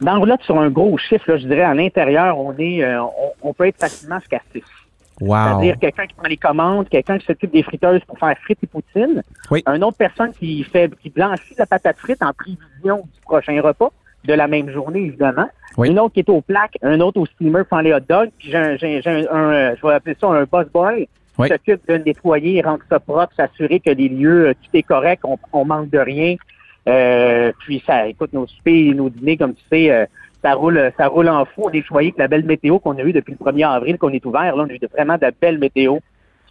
Dans 0.00 0.18
roulotte, 0.18 0.42
sur 0.42 0.58
un 0.58 0.70
gros 0.70 0.96
chiffre, 0.96 1.30
là, 1.30 1.36
je 1.36 1.46
dirais, 1.46 1.62
à 1.62 1.74
l'intérieur, 1.74 2.38
on 2.38 2.54
est, 2.58 2.82
euh, 2.82 3.02
on, 3.02 3.48
on 3.50 3.52
peut 3.52 3.66
être 3.66 3.78
facilement 3.78 4.18
jusqu'à 4.18 4.40
6. 4.52 4.62
Wow. 5.20 5.36
C'est-à-dire 5.36 5.78
quelqu'un 5.78 6.06
qui 6.06 6.14
prend 6.14 6.28
les 6.28 6.36
commandes, 6.38 6.88
quelqu'un 6.88 7.18
qui 7.18 7.26
s'occupe 7.26 7.52
des 7.52 7.62
friteuses 7.62 8.00
pour 8.06 8.18
faire 8.18 8.34
frites 8.38 8.58
et 8.62 8.66
poutine, 8.66 9.22
Oui. 9.50 9.62
une 9.66 9.84
autre 9.84 9.98
personne 9.98 10.32
qui 10.32 10.64
fait 10.64 10.90
qui 11.02 11.10
blanchit 11.10 11.54
la 11.58 11.66
patate 11.66 11.98
frite 11.98 12.22
en 12.22 12.32
prévision 12.32 13.02
du 13.04 13.20
prochain 13.22 13.60
repas, 13.60 13.90
de 14.24 14.34
la 14.34 14.48
même 14.48 14.70
journée, 14.70 15.00
évidemment. 15.00 15.48
Oui. 15.76 15.88
Une 15.88 15.98
autre 15.98 16.14
qui 16.14 16.20
est 16.20 16.28
au 16.28 16.40
plaque, 16.40 16.76
un 16.82 17.00
autre 17.00 17.20
au 17.20 17.26
steamer 17.26 17.64
pour 17.64 17.78
faire 17.78 17.82
les 17.82 17.92
hot 17.94 18.00
dogs, 18.08 18.30
puis 18.38 18.50
j'ai 18.50 18.56
un, 18.58 18.76
j'ai, 18.76 19.00
j'ai 19.02 19.10
un, 19.10 19.26
un, 19.30 19.52
euh, 19.52 19.74
je 19.80 19.86
vais 19.86 19.94
appeler 19.94 20.16
ça 20.20 20.26
un 20.28 20.44
boss 20.44 20.66
boy, 20.72 21.08
Oui. 21.38 21.48
qui 21.48 21.52
s'occupe 21.54 21.88
de 21.88 21.96
nettoyer, 21.96 22.60
rendre 22.62 22.82
ça 22.88 23.00
propre, 23.00 23.32
s'assurer 23.36 23.80
que 23.80 23.90
les 23.90 24.08
lieux, 24.08 24.48
euh, 24.48 24.54
tout 24.54 24.76
est 24.76 24.82
correct, 24.82 25.22
on, 25.24 25.38
on 25.52 25.64
manque 25.64 25.90
de 25.90 25.98
rien. 25.98 26.36
Euh, 26.88 27.52
puis 27.60 27.82
ça, 27.86 28.08
écoute, 28.08 28.32
nos 28.32 28.46
soupers 28.46 28.90
et 28.90 28.94
nos 28.94 29.10
dîners, 29.10 29.36
comme 29.36 29.54
tu 29.54 29.62
sais, 29.70 29.90
euh, 29.90 30.06
ça 30.42 30.54
roule, 30.54 30.90
ça 30.96 31.08
roule 31.08 31.28
en 31.28 31.44
fou. 31.44 31.64
On 31.66 31.70
est 31.70 31.82
choyé 31.82 32.08
avec 32.08 32.18
la 32.18 32.28
belle 32.28 32.44
météo 32.44 32.78
qu'on 32.78 32.96
a 32.96 33.02
eue 33.02 33.12
depuis 33.12 33.36
le 33.38 33.44
1er 33.44 33.68
avril 33.68 33.98
qu'on 33.98 34.08
est 34.10 34.24
ouvert. 34.24 34.56
Là, 34.56 34.64
on 34.66 34.70
a 34.70 34.72
eu 34.72 34.80
vraiment 34.92 35.16
de 35.16 35.22
la 35.22 35.30
belle 35.38 35.58
météo. 35.58 35.98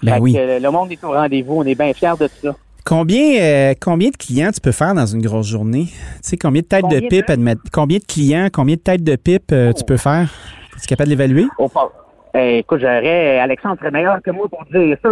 Ben 0.03 0.19
oui. 0.21 0.33
que, 0.33 0.37
euh, 0.39 0.59
le 0.59 0.71
monde 0.71 0.91
est 0.91 1.03
au 1.03 1.11
rendez-vous. 1.11 1.55
On 1.57 1.63
est 1.65 1.75
bien 1.75 1.93
fiers 1.93 2.13
de 2.19 2.27
ça. 2.27 2.55
Combien, 2.89 3.39
euh, 3.39 3.73
combien 3.79 4.09
de 4.09 4.15
clients 4.17 4.49
tu 4.51 4.59
peux 4.59 4.71
faire 4.71 4.95
dans 4.95 5.05
une 5.05 5.21
grosse 5.21 5.45
journée? 5.47 5.85
Tu 5.85 5.93
sais, 6.23 6.37
combien 6.37 6.63
de 6.63 6.65
têtes 6.65 6.87
de 6.89 6.99
pipe, 7.07 7.27
de- 7.31 7.57
combien 7.71 7.99
de 7.99 8.03
clients, 8.03 8.47
combien 8.51 8.77
de 8.77 8.79
têtes 8.81 9.03
de 9.03 9.15
pipe 9.15 9.51
euh, 9.51 9.71
tu 9.73 9.81
Oh. 9.83 9.85
peux 9.85 9.97
faire? 9.97 10.27
Es-tu 10.75 10.87
capable 10.87 11.05
de 11.09 11.11
l'évaluer? 11.11 11.45
Pas. 11.71 11.91
Eh, 12.33 12.57
écoute, 12.59 12.79
j'aurais, 12.79 13.37
Alexandre 13.39 13.77
serait 13.77 13.91
meilleur 13.91 14.19
que 14.23 14.31
moi 14.31 14.47
pour 14.49 14.65
dire 14.73 14.97
ça. 15.03 15.09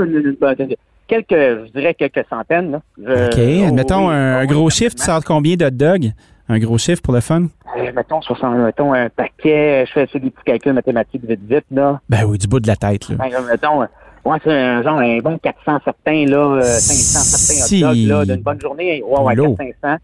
Quelques, 1.07 1.29
je 1.31 1.71
dirais 1.71 1.93
quelques 1.93 2.25
centaines. 2.27 2.71
Là. 2.71 2.81
Je- 2.97 3.27
OK. 3.27 3.63
oh, 3.63 3.67
Admettons 3.67 4.07
oui. 4.09 4.13
un, 4.15 4.37
Oh, 4.37 4.41
oui, 4.41 4.47
gros 4.47 4.69
chiffre, 4.71 4.95
tu 4.95 5.03
sors 5.03 5.23
combien 5.23 5.55
de 5.55 5.69
dogs? 5.69 6.11
Un 6.49 6.57
gros 6.57 6.79
chiffre 6.79 7.01
pour 7.03 7.13
le 7.13 7.19
fun? 7.21 7.45
Eh, 7.77 7.91
mettons, 7.91 8.21
60, 8.21 8.57
mettons 8.57 8.91
un 8.93 9.09
paquet. 9.09 9.85
Je 9.85 9.91
fais, 9.91 10.07
des 10.19 10.31
petits 10.31 10.43
calculs 10.45 10.73
mathématiques 10.73 11.23
vite, 11.25 11.41
vite, 11.47 11.65
là. 11.69 11.99
Ben 12.09 12.23
oui, 12.25 12.39
du 12.39 12.47
bout 12.47 12.59
de 12.59 12.67
la 12.67 12.75
tête, 12.75 13.07
là. 13.09 13.15
Ben, 13.17 13.29
mettons, 13.47 13.83
ouais, 14.29 14.37
c'est 14.43 14.53
un 14.53 14.83
genre 14.83 14.99
un 14.99 15.17
bon 15.19 15.37
400 15.37 15.79
certains, 15.83 16.25
là, 16.25 16.37
euh, 16.57 16.61
500 16.61 17.65
Si. 17.67 17.79
certains 17.79 17.91
hot 17.91 17.95
dogs, 17.95 18.27
là, 18.27 18.35
d'une 18.35 18.43
bonne 18.43 18.61
journée. 18.61 19.03
Ouais, 19.03 19.19
ouais, 19.21 19.35
L'eau. 19.35 19.55
400-500. 19.59 19.97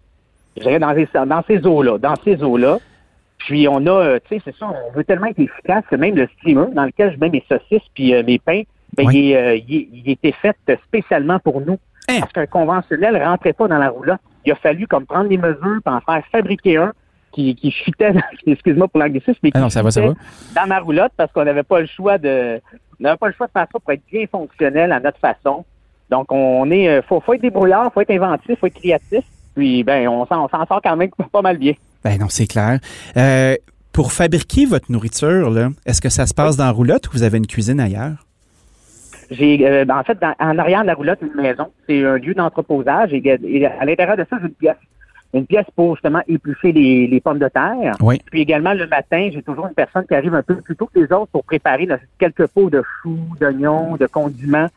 Je 0.58 0.62
dirais 0.62 0.80
dans 0.80 0.94
ces, 0.94 1.08
dans 1.28 1.44
ces 1.48 1.66
eaux-là, 1.66 1.98
dans 1.98 2.16
ces 2.24 2.42
eaux-là. 2.44 2.78
Puis 3.40 3.68
on 3.68 3.86
a, 3.88 3.92
euh, 3.92 4.20
tu 4.30 4.36
sais, 4.38 4.42
c'est 4.46 4.56
ça, 4.56 4.68
on 4.68 4.96
veut 4.96 5.04
tellement 5.04 5.26
être 5.28 5.40
efficace 5.40 5.84
que 5.90 5.96
même 5.98 6.16
le 6.16 6.30
steamer 6.40 6.68
dans 6.74 6.86
lequel 6.86 7.12
je 7.14 7.20
mets 7.20 7.30
mes 7.30 7.44
saucisses 7.50 7.88
puis 7.94 8.14
euh, 8.14 8.24
mes 8.24 8.40
pains, 8.40 8.62
ben, 8.96 9.06
Oui. 9.08 9.30
il, 9.30 9.36
euh, 9.36 9.58
était 10.06 10.32
fait 10.32 10.56
spécialement 10.88 11.40
pour 11.40 11.60
nous. 11.60 11.78
Hein? 12.08 12.20
Parce 12.20 12.32
qu'un 12.32 12.46
conventionnel 12.46 13.22
rentrait 13.22 13.54
pas 13.54 13.68
dans 13.68 13.78
la 13.80 13.90
roulotte. 13.90 14.20
Il 14.46 14.52
a 14.52 14.56
fallu 14.56 14.88
comme 14.88 15.06
prendre 15.06 15.30
les 15.30 15.38
mesures 15.38 15.80
puis 15.84 15.94
en 15.94 16.00
faire 16.02 16.24
fabriquer 16.32 16.78
un 16.78 16.94
qui, 17.34 17.56
qui 17.56 17.72
fitait, 17.72 18.14
excuse-moi 18.48 18.88
pour 18.88 19.00
l'anglicisme, 19.02 19.40
mais 19.42 19.52
qui 19.52 19.58
Ah 19.58 19.62
non, 19.62 19.70
ça 19.70 19.82
va, 19.82 19.90
ça 19.92 20.02
va. 20.02 20.14
dans 20.56 20.68
ma 20.68 20.80
roulotte 20.80 21.12
parce 21.18 21.32
qu'on 21.34 21.44
n'avait 21.44 21.64
pas 21.64 21.82
le 21.82 21.88
choix 21.88 22.18
de, 22.18 22.62
on 23.00 23.04
n'avait 23.04 23.18
pas 23.18 23.28
le 23.28 23.34
choix 23.34 23.48
de 23.48 23.52
faire 23.52 23.68
ça 23.72 23.80
pour 23.80 23.92
être 23.92 24.04
bien 24.12 24.26
fonctionnel 24.32 24.92
à 24.92 25.00
notre 25.00 25.20
façon. 25.20 25.66
Donc, 26.10 26.32
on 26.32 26.70
est, 26.72 26.88
euh, 26.90 27.02
faut, 27.02 27.20
faut 27.22 27.34
être 27.34 27.42
débrouillard, 27.42 27.92
faut 27.94 28.02
être 28.02 28.12
inventif, 28.12 28.60
faut 28.60 28.68
être 28.68 28.80
créatif. 28.80 29.24
Puis, 29.56 29.84
ben, 29.84 30.08
on 30.08 30.26
s'en, 30.26 30.48
sort 30.50 30.82
quand 30.84 30.96
même 30.96 31.10
pas 31.32 31.42
mal 31.42 31.58
bien. 31.58 31.74
Ben 32.04 32.20
non, 32.20 32.28
c'est 32.30 32.48
clair. 32.48 32.80
Euh, 33.18 33.56
pour 33.92 34.12
fabriquer 34.12 34.66
votre 34.66 34.92
nourriture, 34.92 35.52
est-ce 35.86 36.02
que 36.02 36.10
ça 36.10 36.26
se 36.26 36.34
passe 36.34 36.58
dans 36.58 36.66
la 36.66 36.72
roulotte 36.72 37.08
ou 37.08 37.12
vous 37.14 37.24
avez 37.24 37.38
une 37.38 37.48
cuisine 37.48 37.80
ailleurs? 37.80 38.26
J'ai, 39.32 39.66
euh, 39.66 39.86
ben, 39.86 39.98
en 39.98 40.04
fait, 40.04 40.20
dans- 40.20 40.36
en 40.40 40.58
arrière 40.60 40.82
de 40.82 40.88
la 40.88 40.94
roulotte, 40.96 41.20
une 41.22 41.42
maison. 41.42 41.68
C'est 41.88 42.04
un 42.04 42.18
lieu 42.18 42.34
d'entreposage. 42.34 43.14
Et, 43.14 43.24
et 43.26 43.66
à 43.66 43.86
l'intérieur 43.86 44.18
de 44.18 44.26
ça, 44.30 44.38
j'ai 44.42 44.48
une 44.48 44.54
pièce. 44.54 44.76
Une 45.34 45.48
pièce 45.48 45.66
pour 45.76 45.96
justement 45.96 46.22
éplucher 46.28 46.72
les, 46.72 47.08
les 47.08 47.20
pommes 47.20 47.40
de 47.40 47.48
terre. 47.48 47.96
Oui. 48.02 48.22
Puis 48.30 48.42
également, 48.42 48.74
le 48.74 48.86
matin, 48.88 49.30
j'ai 49.34 49.42
toujours 49.42 49.66
une 49.66 49.74
personne 49.74 50.06
qui 50.06 50.14
arrive 50.14 50.36
un 50.36 50.44
peu 50.44 50.58
plus 50.58 50.76
tôt 50.76 50.88
que 50.94 51.00
les 51.00 51.12
autres 51.12 51.32
pour 51.32 51.44
préparer 51.44 51.86
là, 51.88 51.98
quelques 52.20 52.48
pots 52.48 52.70
de 52.70 52.84
choux, 53.02 53.20
d'oignons, 53.40 53.96
de 53.98 54.06
condiments. 54.06 54.68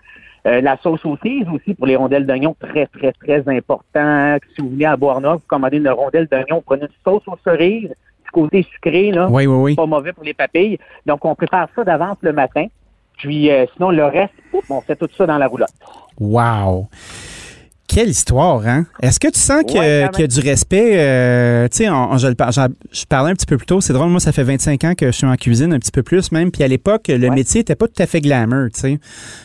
Euh, 0.46 0.60
la 0.60 0.76
sauce 0.78 1.04
aux 1.04 1.16
cerises 1.16 1.48
aussi 1.52 1.74
pour 1.74 1.86
les 1.86 1.96
rondelles 1.96 2.24
d'oignons, 2.24 2.54
très, 2.58 2.86
très, 2.86 3.12
très 3.12 3.42
important. 3.48 4.38
Si 4.54 4.62
vous 4.62 4.70
venez 4.70 4.86
à 4.86 4.96
Bois-Neuf, 4.96 5.34
vous 5.34 5.46
commandez 5.48 5.78
une 5.78 5.88
rondelle 5.88 6.28
d'oignon, 6.30 6.62
prenez 6.64 6.82
une 6.84 6.88
sauce 7.04 7.24
aux 7.26 7.36
cerises, 7.44 7.88
du 8.24 8.30
côté 8.32 8.62
sucré, 8.62 9.10
là 9.10 9.26
Oui, 9.28 9.46
oui, 9.46 9.56
oui. 9.56 9.74
pas 9.74 9.86
mauvais 9.86 10.12
pour 10.12 10.22
les 10.24 10.34
papilles. 10.34 10.78
Donc, 11.04 11.24
on 11.24 11.34
prépare 11.34 11.68
ça 11.74 11.82
d'avance 11.82 12.18
le 12.20 12.32
matin. 12.32 12.66
Puis, 13.18 13.50
euh, 13.50 13.66
sinon, 13.74 13.90
le 13.90 14.04
reste, 14.04 14.34
on 14.70 14.80
fait 14.80 14.94
tout 14.94 15.08
ça 15.16 15.26
dans 15.26 15.38
la 15.38 15.48
roulotte. 15.48 15.74
Wow! 16.20 16.88
Quelle 17.88 18.08
histoire, 18.08 18.66
hein? 18.66 18.84
Est-ce 19.00 19.20
que 19.20 19.28
tu 19.28 19.38
sens 19.38 19.62
Ouais, 19.72 20.08
qu'il 20.12 20.20
y 20.20 20.24
a 20.24 20.26
du 20.26 20.40
respect? 20.40 20.92
euh, 20.98 21.68
tu 21.68 21.84
sais, 21.84 21.86
je, 21.86 22.66
je 22.92 23.04
parlais 23.06 23.30
un 23.30 23.34
petit 23.34 23.46
peu 23.46 23.56
plus 23.56 23.66
tôt. 23.66 23.80
C'est 23.80 23.92
drôle, 23.92 24.08
moi, 24.10 24.18
ça 24.20 24.32
fait 24.32 24.42
25 24.42 24.84
ans 24.84 24.94
que 24.94 25.06
je 25.06 25.12
suis 25.12 25.26
en 25.26 25.34
cuisine, 25.36 25.72
un 25.72 25.78
petit 25.78 25.92
peu 25.92 26.02
plus 26.02 26.32
même. 26.32 26.50
Puis 26.50 26.62
à 26.62 26.68
l'époque, 26.68 27.04
le 27.08 27.28
Ouais. 27.28 27.34
métier 27.34 27.60
était 27.60 27.74
pas 27.76 27.86
tout 27.86 28.02
à 28.02 28.06
fait 28.06 28.20
glamour, 28.20 28.68
tu 28.74 28.80
sais. 28.80 28.98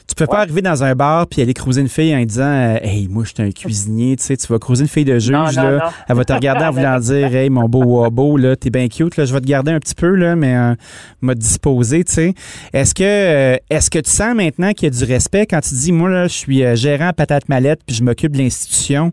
Tu 0.08 0.16
peux 0.16 0.26
pas 0.28 0.40
arriver 0.40 0.62
dans 0.62 0.84
un 0.84 0.94
bar 0.96 1.28
puis 1.28 1.42
aller 1.42 1.54
cruiser 1.54 1.82
une 1.82 1.88
fille 1.88 2.14
en 2.16 2.22
disant 2.24 2.44
euh, 2.44 2.78
Hey, 2.82 3.08
moi, 3.08 3.24
je 3.26 3.34
suis 3.34 3.44
un 3.48 3.52
cuisinier, 3.52 4.16
tu 4.18 4.24
sais. 4.26 4.36
Tu 4.38 4.48
vas 4.48 4.60
cruiser 4.60 4.84
une 4.84 4.90
fille 4.90 5.06
de 5.06 5.20
juge, 5.20 5.32
Non, 5.32 5.46
non, 5.46 5.64
là. 5.64 5.72
non. 5.78 5.92
Elle 6.10 6.16
va 6.16 6.26
te 6.26 6.34
regarder 6.34 6.66
en 6.66 6.72
voulant 6.72 7.00
dire 7.00 7.36
Hey, 7.36 7.50
mon 7.50 7.70
beau 7.70 7.84
wabo, 7.84 8.38
là, 8.38 8.56
t'es 8.56 8.70
bien 8.70 8.88
cute, 8.88 9.18
là. 9.18 9.26
Je 9.26 9.34
vais 9.34 9.42
te 9.42 9.48
garder 9.48 9.72
un 9.72 9.80
petit 9.80 9.96
peu, 9.96 10.16
là, 10.16 10.36
mais 10.36 10.56
euh, 10.56 10.76
m'a 11.22 11.36
disposé, 11.36 12.04
tu 12.04 12.14
sais. 12.14 12.34
Est-ce 12.74 12.94
que, 12.96 13.04
euh, 13.04 13.58
est-ce 13.70 13.90
que 13.90 14.00
tu 14.00 14.10
sens 14.10 14.36
maintenant 14.36 14.74
qu'il 14.74 14.92
y 14.94 14.96
a 14.96 14.98
du 15.06 15.12
respect 15.12 15.46
quand 15.46 15.62
tu 15.62 15.76
dis 15.76 15.92
Moi, 15.92 16.10
là, 16.10 16.24
je 16.28 16.34
suis 16.34 16.64
gérant 16.76 17.12
patate 17.14 17.48
mallette 17.48 17.82
puis 17.86 17.96
je 17.96 18.04
m'occupe 18.04 18.31
de 18.32 18.38
l'institution, 18.38 19.12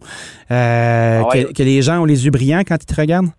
euh, 0.50 1.22
Ah 1.24 1.28
ouais. 1.28 1.44
que, 1.44 1.52
que 1.52 1.62
les 1.62 1.82
gens 1.82 2.00
ont 2.00 2.04
les 2.04 2.24
yeux 2.24 2.30
brillants 2.30 2.62
quand 2.66 2.76
ils 2.82 2.86
te 2.86 3.00
regardent? 3.00 3.30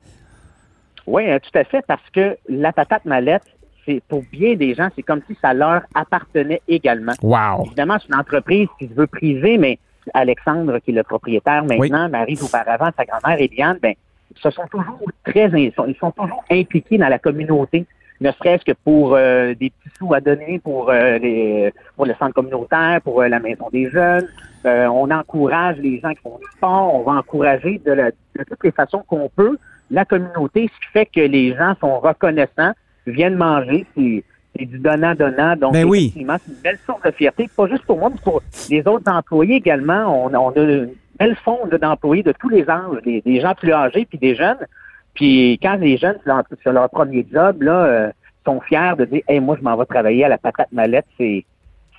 Oui, 1.08 1.28
euh, 1.28 1.40
tout 1.40 1.58
à 1.58 1.64
fait, 1.64 1.84
parce 1.88 2.08
que 2.14 2.38
la 2.48 2.72
patate 2.72 3.06
mallette, 3.06 3.44
c'est 3.86 4.02
pour 4.08 4.24
bien 4.32 4.56
des 4.56 4.76
gens, 4.76 4.90
c'est 4.96 5.02
comme 5.02 5.22
si 5.28 5.36
ça 5.42 5.54
leur 5.54 5.82
appartenait 5.96 6.62
également. 6.68 7.14
Wow! 7.24 7.66
Évidemment, 7.66 7.98
c'est 8.00 8.14
une 8.14 8.20
entreprise 8.20 8.68
qui 8.78 8.88
se 8.88 8.94
veut 8.94 9.08
priver, 9.08 9.58
mais 9.58 9.80
Alexandre, 10.14 10.80
qui 10.80 10.92
est 10.92 10.94
le 10.94 11.04
propriétaire 11.04 11.64
maintenant, 11.66 12.10
Marie 12.10 12.38
auparavant, 12.42 12.90
sa 12.96 13.06
grand-mère 13.06 13.40
Eliane, 13.40 13.80
ben, 13.82 13.94
se 14.36 14.52
sont 14.52 14.68
toujours 14.70 15.00
très, 15.26 15.50
ils 15.50 15.74
sont, 15.76 15.86
ils 15.88 15.96
sont 15.96 16.12
toujours 16.12 16.44
impliqués 16.52 16.98
dans 16.98 17.08
la 17.10 17.18
communauté, 17.18 17.86
ne 18.22 18.32
serait-ce 18.32 18.66
que 18.66 18.74
pour 18.84 19.16
euh, 19.16 19.54
des 19.56 19.70
petits 19.70 19.96
sous 19.98 20.14
à 20.14 20.20
donner 20.22 20.60
pour 20.60 20.90
euh, 20.90 21.18
les, 21.18 21.74
pour 21.96 22.06
le 22.06 22.14
centre 22.20 22.34
communautaire, 22.34 23.00
pour 23.02 23.22
euh, 23.22 23.28
la 23.28 23.40
maison 23.40 23.68
des 23.72 23.90
jeunes. 23.90 24.28
Euh, 24.66 24.88
on 24.88 25.10
encourage 25.10 25.78
les 25.78 26.00
gens 26.00 26.10
qui 26.10 26.20
font 26.22 26.38
du 26.38 26.46
sport, 26.58 26.94
on 26.94 27.04
va 27.04 27.14
encourager 27.20 27.80
de, 27.86 27.92
la- 27.94 28.12
de 28.12 28.44
toutes 28.50 28.64
les 28.64 28.72
façons 28.72 29.04
qu'on 29.08 29.30
peut 29.34 29.58
la 29.92 30.06
communauté, 30.06 30.70
ce 30.74 30.86
qui 30.86 30.92
fait 30.94 31.06
que 31.06 31.22
les 31.22 31.56
gens 31.56 31.74
sont 31.80 32.00
reconnaissants, 32.00 32.74
viennent 33.08 33.36
manger, 33.36 33.86
c'est 33.96 34.24
c'est 34.58 34.66
du 34.66 34.80
donnant-donnant. 34.80 35.56
Donc, 35.56 35.74
Ben 35.74 35.86
oui. 35.86 36.06
effectivement, 36.08 36.36
c'est 36.44 36.52
une 36.52 36.58
belle 36.62 36.80
source 36.86 37.02
de 37.04 37.12
fierté, 37.12 37.48
pas 37.56 37.68
juste 37.68 37.86
pour 37.86 38.00
moi, 38.00 38.10
mais 38.12 38.20
pour 38.24 38.42
les 38.70 38.86
autres 38.88 39.10
employés 39.12 39.56
également. 39.56 40.26
On, 40.26 40.34
on 40.34 40.50
a 40.50 40.60
une 40.60 40.90
belle 41.20 41.36
fonde 41.46 41.70
d'employés 41.80 42.24
de 42.24 42.34
tous 42.34 42.50
les 42.50 42.68
âges, 42.70 43.02
des, 43.06 43.22
des 43.22 43.40
gens 43.40 43.54
plus 43.54 43.72
âgés 43.72 44.06
puis 44.10 44.18
des 44.18 44.36
jeunes. 44.36 44.58
Puis 45.14 45.60
quand 45.62 45.76
les 45.76 45.98
jeunes, 45.98 46.18
sur 46.24 46.34
leur, 46.36 46.44
sur 46.62 46.72
leur 46.72 46.90
premier 46.90 47.26
job, 47.32 47.62
là, 47.62 47.84
euh, 47.86 48.12
sont 48.46 48.62
fiers 48.62 48.94
de 48.98 49.06
dire 49.06 49.22
Hey, 49.28 49.40
moi, 49.40 49.56
je 49.60 49.64
m'en 49.64 49.76
vais 49.76 49.86
travailler 49.86 50.24
à 50.26 50.30
la 50.30 50.38
patate 50.38 50.72
mallette, 50.72 51.06
c'est 51.18 51.46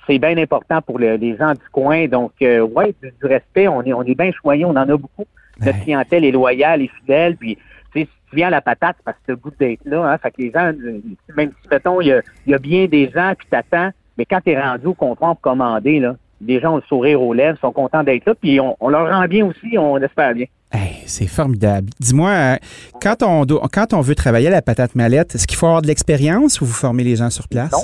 c'est 0.07 0.17
bien 0.17 0.35
important 0.37 0.81
pour 0.81 0.97
le- 0.97 1.15
les 1.15 1.37
gens 1.37 1.51
du 1.53 1.69
coin. 1.71 2.07
Donc, 2.07 2.31
euh, 2.41 2.61
ouais, 2.61 2.95
du, 3.03 3.11
du 3.21 3.25
respect, 3.27 3.67
on 3.67 3.83
est, 3.83 3.93
on 3.93 4.01
est 4.01 4.15
bien 4.15 4.31
choyés, 4.31 4.65
on 4.65 4.71
en 4.71 4.77
a 4.77 4.97
beaucoup. 4.97 5.25
Notre 5.59 5.77
Ouais. 5.77 5.83
clientèle 5.83 6.25
est 6.25 6.31
loyale 6.31 6.81
et 6.81 6.87
fidèle. 6.99 7.37
Puis, 7.37 7.55
tu 7.93 8.01
sais, 8.01 8.05
si 8.07 8.29
tu 8.31 8.35
viens 8.35 8.47
à 8.47 8.49
la 8.49 8.61
patate, 8.61 8.95
c'est 8.97 9.03
parce 9.05 9.17
que 9.27 9.33
tu 9.33 9.37
goût 9.37 9.51
d'être 9.59 9.85
là. 9.85 10.03
Hein, 10.11 10.17
fait 10.17 10.31
que 10.31 10.41
les 10.41 10.51
gens, 10.51 10.71
euh, 10.73 10.99
même 11.37 11.51
si, 11.61 11.67
mettons, 11.69 12.01
il 12.01 12.07
y 12.07 12.13
a, 12.13 12.21
y 12.47 12.53
a 12.55 12.57
bien 12.57 12.87
des 12.87 13.11
gens 13.11 13.33
qui 13.39 13.47
t'attendent, 13.47 13.91
mais 14.17 14.25
quand 14.25 14.41
tu 14.43 14.49
es 14.49 14.59
rendu 14.59 14.87
au 14.87 14.93
comptoir 14.95 15.33
pour 15.35 15.41
commander, 15.41 15.99
là, 15.99 16.15
les 16.43 16.59
gens 16.59 16.73
ont 16.73 16.77
le 16.77 16.81
sourire 16.89 17.21
aux 17.21 17.33
lèvres, 17.35 17.59
sont 17.59 17.71
contents 17.71 18.03
d'être 18.03 18.25
là, 18.25 18.33
puis 18.33 18.59
on, 18.59 18.75
on 18.79 18.89
leur 18.89 19.07
rend 19.07 19.27
bien 19.27 19.45
aussi, 19.45 19.77
on 19.77 19.97
espère 19.97 20.33
bien. 20.33 20.47
Hey, 20.71 21.03
c'est 21.05 21.27
formidable. 21.27 21.89
Dis-moi, 21.99 22.29
euh, 22.29 22.55
quand 23.01 23.23
on, 23.23 23.45
quand 23.45 23.93
on 23.93 24.01
veut 24.01 24.15
travailler 24.15 24.47
à 24.47 24.51
la 24.51 24.61
patate 24.61 24.95
mallette, 24.95 25.35
est-ce 25.35 25.45
qu'il 25.45 25.57
faut 25.57 25.65
avoir 25.65 25.81
de 25.81 25.87
l'expérience 25.87 26.61
ou 26.61 26.65
vous 26.65 26.73
formez 26.73 27.03
les 27.03 27.17
gens 27.17 27.29
sur 27.29 27.47
place? 27.47 27.71
Non. 27.73 27.79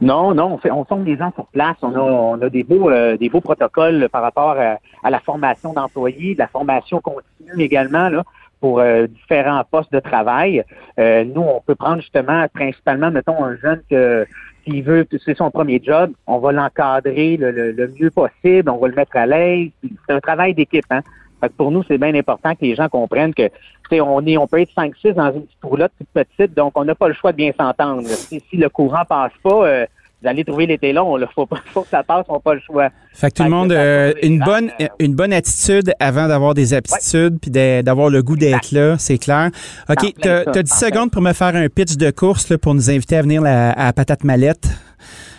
Non, 0.00 0.34
non, 0.34 0.58
on, 0.70 0.84
forme 0.84 1.04
des 1.04 1.16
gens 1.16 1.32
sur 1.34 1.46
place. 1.46 1.76
On 1.82 1.94
a, 1.94 2.00
on 2.00 2.40
a 2.42 2.48
des 2.48 2.64
beaux, 2.64 2.90
euh, 2.90 3.16
des 3.16 3.28
beaux 3.28 3.40
protocoles 3.40 4.08
par 4.10 4.22
rapport 4.22 4.56
à, 4.58 5.10
la 5.10 5.20
formation 5.20 5.72
d'employés, 5.72 6.34
de 6.34 6.40
la 6.40 6.48
formation 6.48 7.00
continue 7.00 7.62
également 7.62 8.08
là, 8.08 8.24
pour 8.60 8.80
euh, 8.80 9.06
différents 9.06 9.62
postes 9.70 9.92
de 9.92 10.00
travail. 10.00 10.64
Nous, 10.98 11.40
on 11.40 11.60
peut 11.64 11.74
prendre 11.74 12.00
justement, 12.00 12.46
principalement, 12.52 13.10
mettons, 13.10 13.42
un 13.44 13.56
jeune 13.56 13.80
que 13.88 14.26
s'il 14.64 14.82
veut, 14.82 15.06
c'est 15.24 15.36
son 15.36 15.50
premier 15.50 15.80
job, 15.82 16.12
on 16.26 16.38
va 16.38 16.50
l'encadrer 16.52 17.36
le, 17.36 17.50
le- 17.50 17.72
le 17.72 17.88
mieux 18.00 18.10
possible, 18.10 18.70
on 18.70 18.78
va 18.78 18.88
le 18.88 18.94
mettre 18.94 19.16
à 19.16 19.26
l'aise. 19.26 19.70
C'est 20.06 20.14
un 20.14 20.20
travail 20.20 20.54
d'équipe, 20.54 20.86
hein. 20.90 21.02
Fait 21.44 21.50
que 21.50 21.54
pour 21.58 21.70
nous, 21.70 21.82
c'est 21.86 21.98
bien 21.98 22.14
important 22.14 22.54
que 22.54 22.62
les 22.62 22.74
gens 22.74 22.88
comprennent 22.88 23.34
que 23.34 23.48
tu 23.90 24.00
on 24.00 24.24
est, 24.26 24.38
on 24.38 24.46
peut 24.46 24.60
être 24.62 24.72
5-6 24.74 25.12
dans 25.12 25.26
une 25.34 25.42
petite 25.42 25.58
roulotte 25.62 25.92
toute 25.98 26.08
petite, 26.24 26.56
donc 26.56 26.72
on 26.74 26.84
n'a 26.86 26.94
pas 26.94 27.06
le 27.08 27.12
choix 27.14 27.32
de 27.32 27.36
bien 27.36 27.50
s'entendre. 27.58 28.02
Si, 28.08 28.42
si 28.48 28.56
le 28.56 28.70
courant 28.70 29.04
passe 29.06 29.32
pas, 29.42 29.66
euh, 29.66 29.86
vous 30.22 30.28
allez 30.28 30.42
trouver 30.42 30.64
l'été 30.64 30.94
long. 30.94 31.18
Il 31.18 31.26
faut, 31.34 31.44
pas- 31.44 31.60
faut 31.66 31.82
que 31.82 31.88
ça 31.88 32.02
passe, 32.02 32.24
on 32.30 32.34
n'a 32.34 32.40
pas 32.40 32.54
le 32.54 32.60
choix. 32.60 32.88
Fait 33.12 33.30
que 33.30 33.34
tout 33.36 33.42
le 33.42 33.50
monde 33.50 33.72
euh, 33.72 34.12
pose 34.12 34.20
des 34.22 34.26
une 34.28 34.38
gens, 34.38 34.44
bonne 34.46 34.70
euh, 34.80 34.86
une 35.00 35.14
bonne 35.14 35.32
attitude 35.34 35.92
avant 36.00 36.28
d'avoir 36.28 36.54
des 36.54 36.72
aptitudes 36.72 37.38
puis 37.42 37.50
de- 37.50 37.82
d'avoir 37.82 38.08
le 38.08 38.22
goût 38.22 38.36
d'être 38.36 38.72
là, 38.72 38.96
c'est 38.96 39.18
clair. 39.18 39.50
OK, 39.90 40.14
ça, 40.22 40.44
t'as 40.44 40.44
10 40.44 40.48
en 40.48 40.52
plein. 40.52 40.64
secondes 40.88 41.10
pour 41.10 41.20
me 41.20 41.34
faire 41.34 41.54
un 41.54 41.68
pitch 41.68 41.96
de 41.98 42.10
course 42.10 42.48
là, 42.48 42.56
pour 42.56 42.74
nous 42.74 42.88
inviter 42.90 43.18
à 43.18 43.22
venir 43.22 43.42
la- 43.42 43.72
à 43.72 43.92
Patate 43.92 44.24
Mallette 44.24 44.66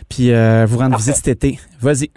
puis 0.08 0.32
euh, 0.32 0.68
vous 0.68 0.78
rendre 0.78 0.92
Parfait. 0.92 1.12
visite 1.12 1.26
cet 1.26 1.44
été. 1.44 1.60
Vas-y. 1.82 2.12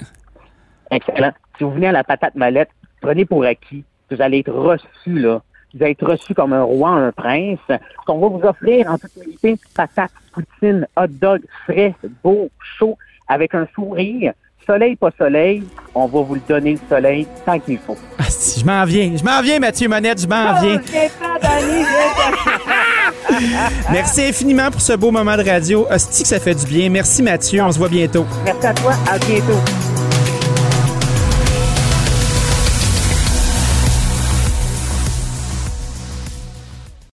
Excellent. 0.90 1.32
Si 1.56 1.64
vous 1.64 1.70
venez 1.72 1.88
à 1.88 1.92
la 1.92 2.04
patate 2.04 2.34
mallette, 2.34 2.68
prenez 3.00 3.24
pour 3.24 3.44
acquis. 3.44 3.84
Vous 4.10 4.20
allez 4.22 4.38
être 4.40 4.52
reçu, 4.52 5.18
là. 5.18 5.40
Vous 5.74 5.82
allez 5.82 5.92
être 5.92 6.06
reçu 6.06 6.34
comme 6.34 6.52
un 6.52 6.62
roi, 6.62 6.90
un 6.90 7.12
prince. 7.12 7.58
Ce 7.68 7.76
qu'on 8.06 8.18
va 8.18 8.28
vous 8.28 8.46
offrir 8.46 8.90
en 8.90 8.96
toute 8.96 9.12
qualité, 9.14 9.56
patates, 9.74 10.10
poutine, 10.32 10.86
hot 10.96 11.08
dog, 11.08 11.42
frais, 11.64 11.94
beau, 12.24 12.48
chaud, 12.78 12.96
avec 13.28 13.54
un 13.54 13.66
sourire. 13.74 14.32
Soleil, 14.66 14.96
pas 14.96 15.10
soleil, 15.16 15.62
on 15.94 16.06
va 16.06 16.20
vous 16.20 16.34
le 16.34 16.42
donner 16.46 16.72
le 16.72 16.80
soleil 16.90 17.26
tant 17.46 17.58
qu'il 17.58 17.78
faut. 17.78 17.96
Ah, 18.18 18.24
si, 18.28 18.60
je 18.60 18.66
m'en 18.66 18.84
viens. 18.84 19.16
Je 19.16 19.24
m'en 19.24 19.40
viens, 19.40 19.58
Mathieu 19.58 19.88
Monette, 19.88 20.20
je 20.20 20.26
m'en 20.26 20.60
viens. 20.60 20.78
Oh, 20.78 21.38
Danny, 21.40 21.84
viens-t'en. 21.84 22.58
Merci 23.92 24.26
infiniment 24.26 24.70
pour 24.70 24.80
ce 24.80 24.92
beau 24.92 25.10
moment 25.10 25.36
de 25.36 25.42
radio. 25.48 25.86
Hostie 25.90 26.22
que 26.22 26.28
ça 26.28 26.38
fait 26.40 26.54
du 26.54 26.66
bien. 26.66 26.90
Merci 26.90 27.22
Mathieu, 27.22 27.62
on 27.62 27.72
se 27.72 27.78
voit 27.78 27.88
bientôt. 27.88 28.26
Merci 28.44 28.66
à 28.66 28.74
toi, 28.74 28.92
à 29.10 29.18
bientôt. 29.18 29.87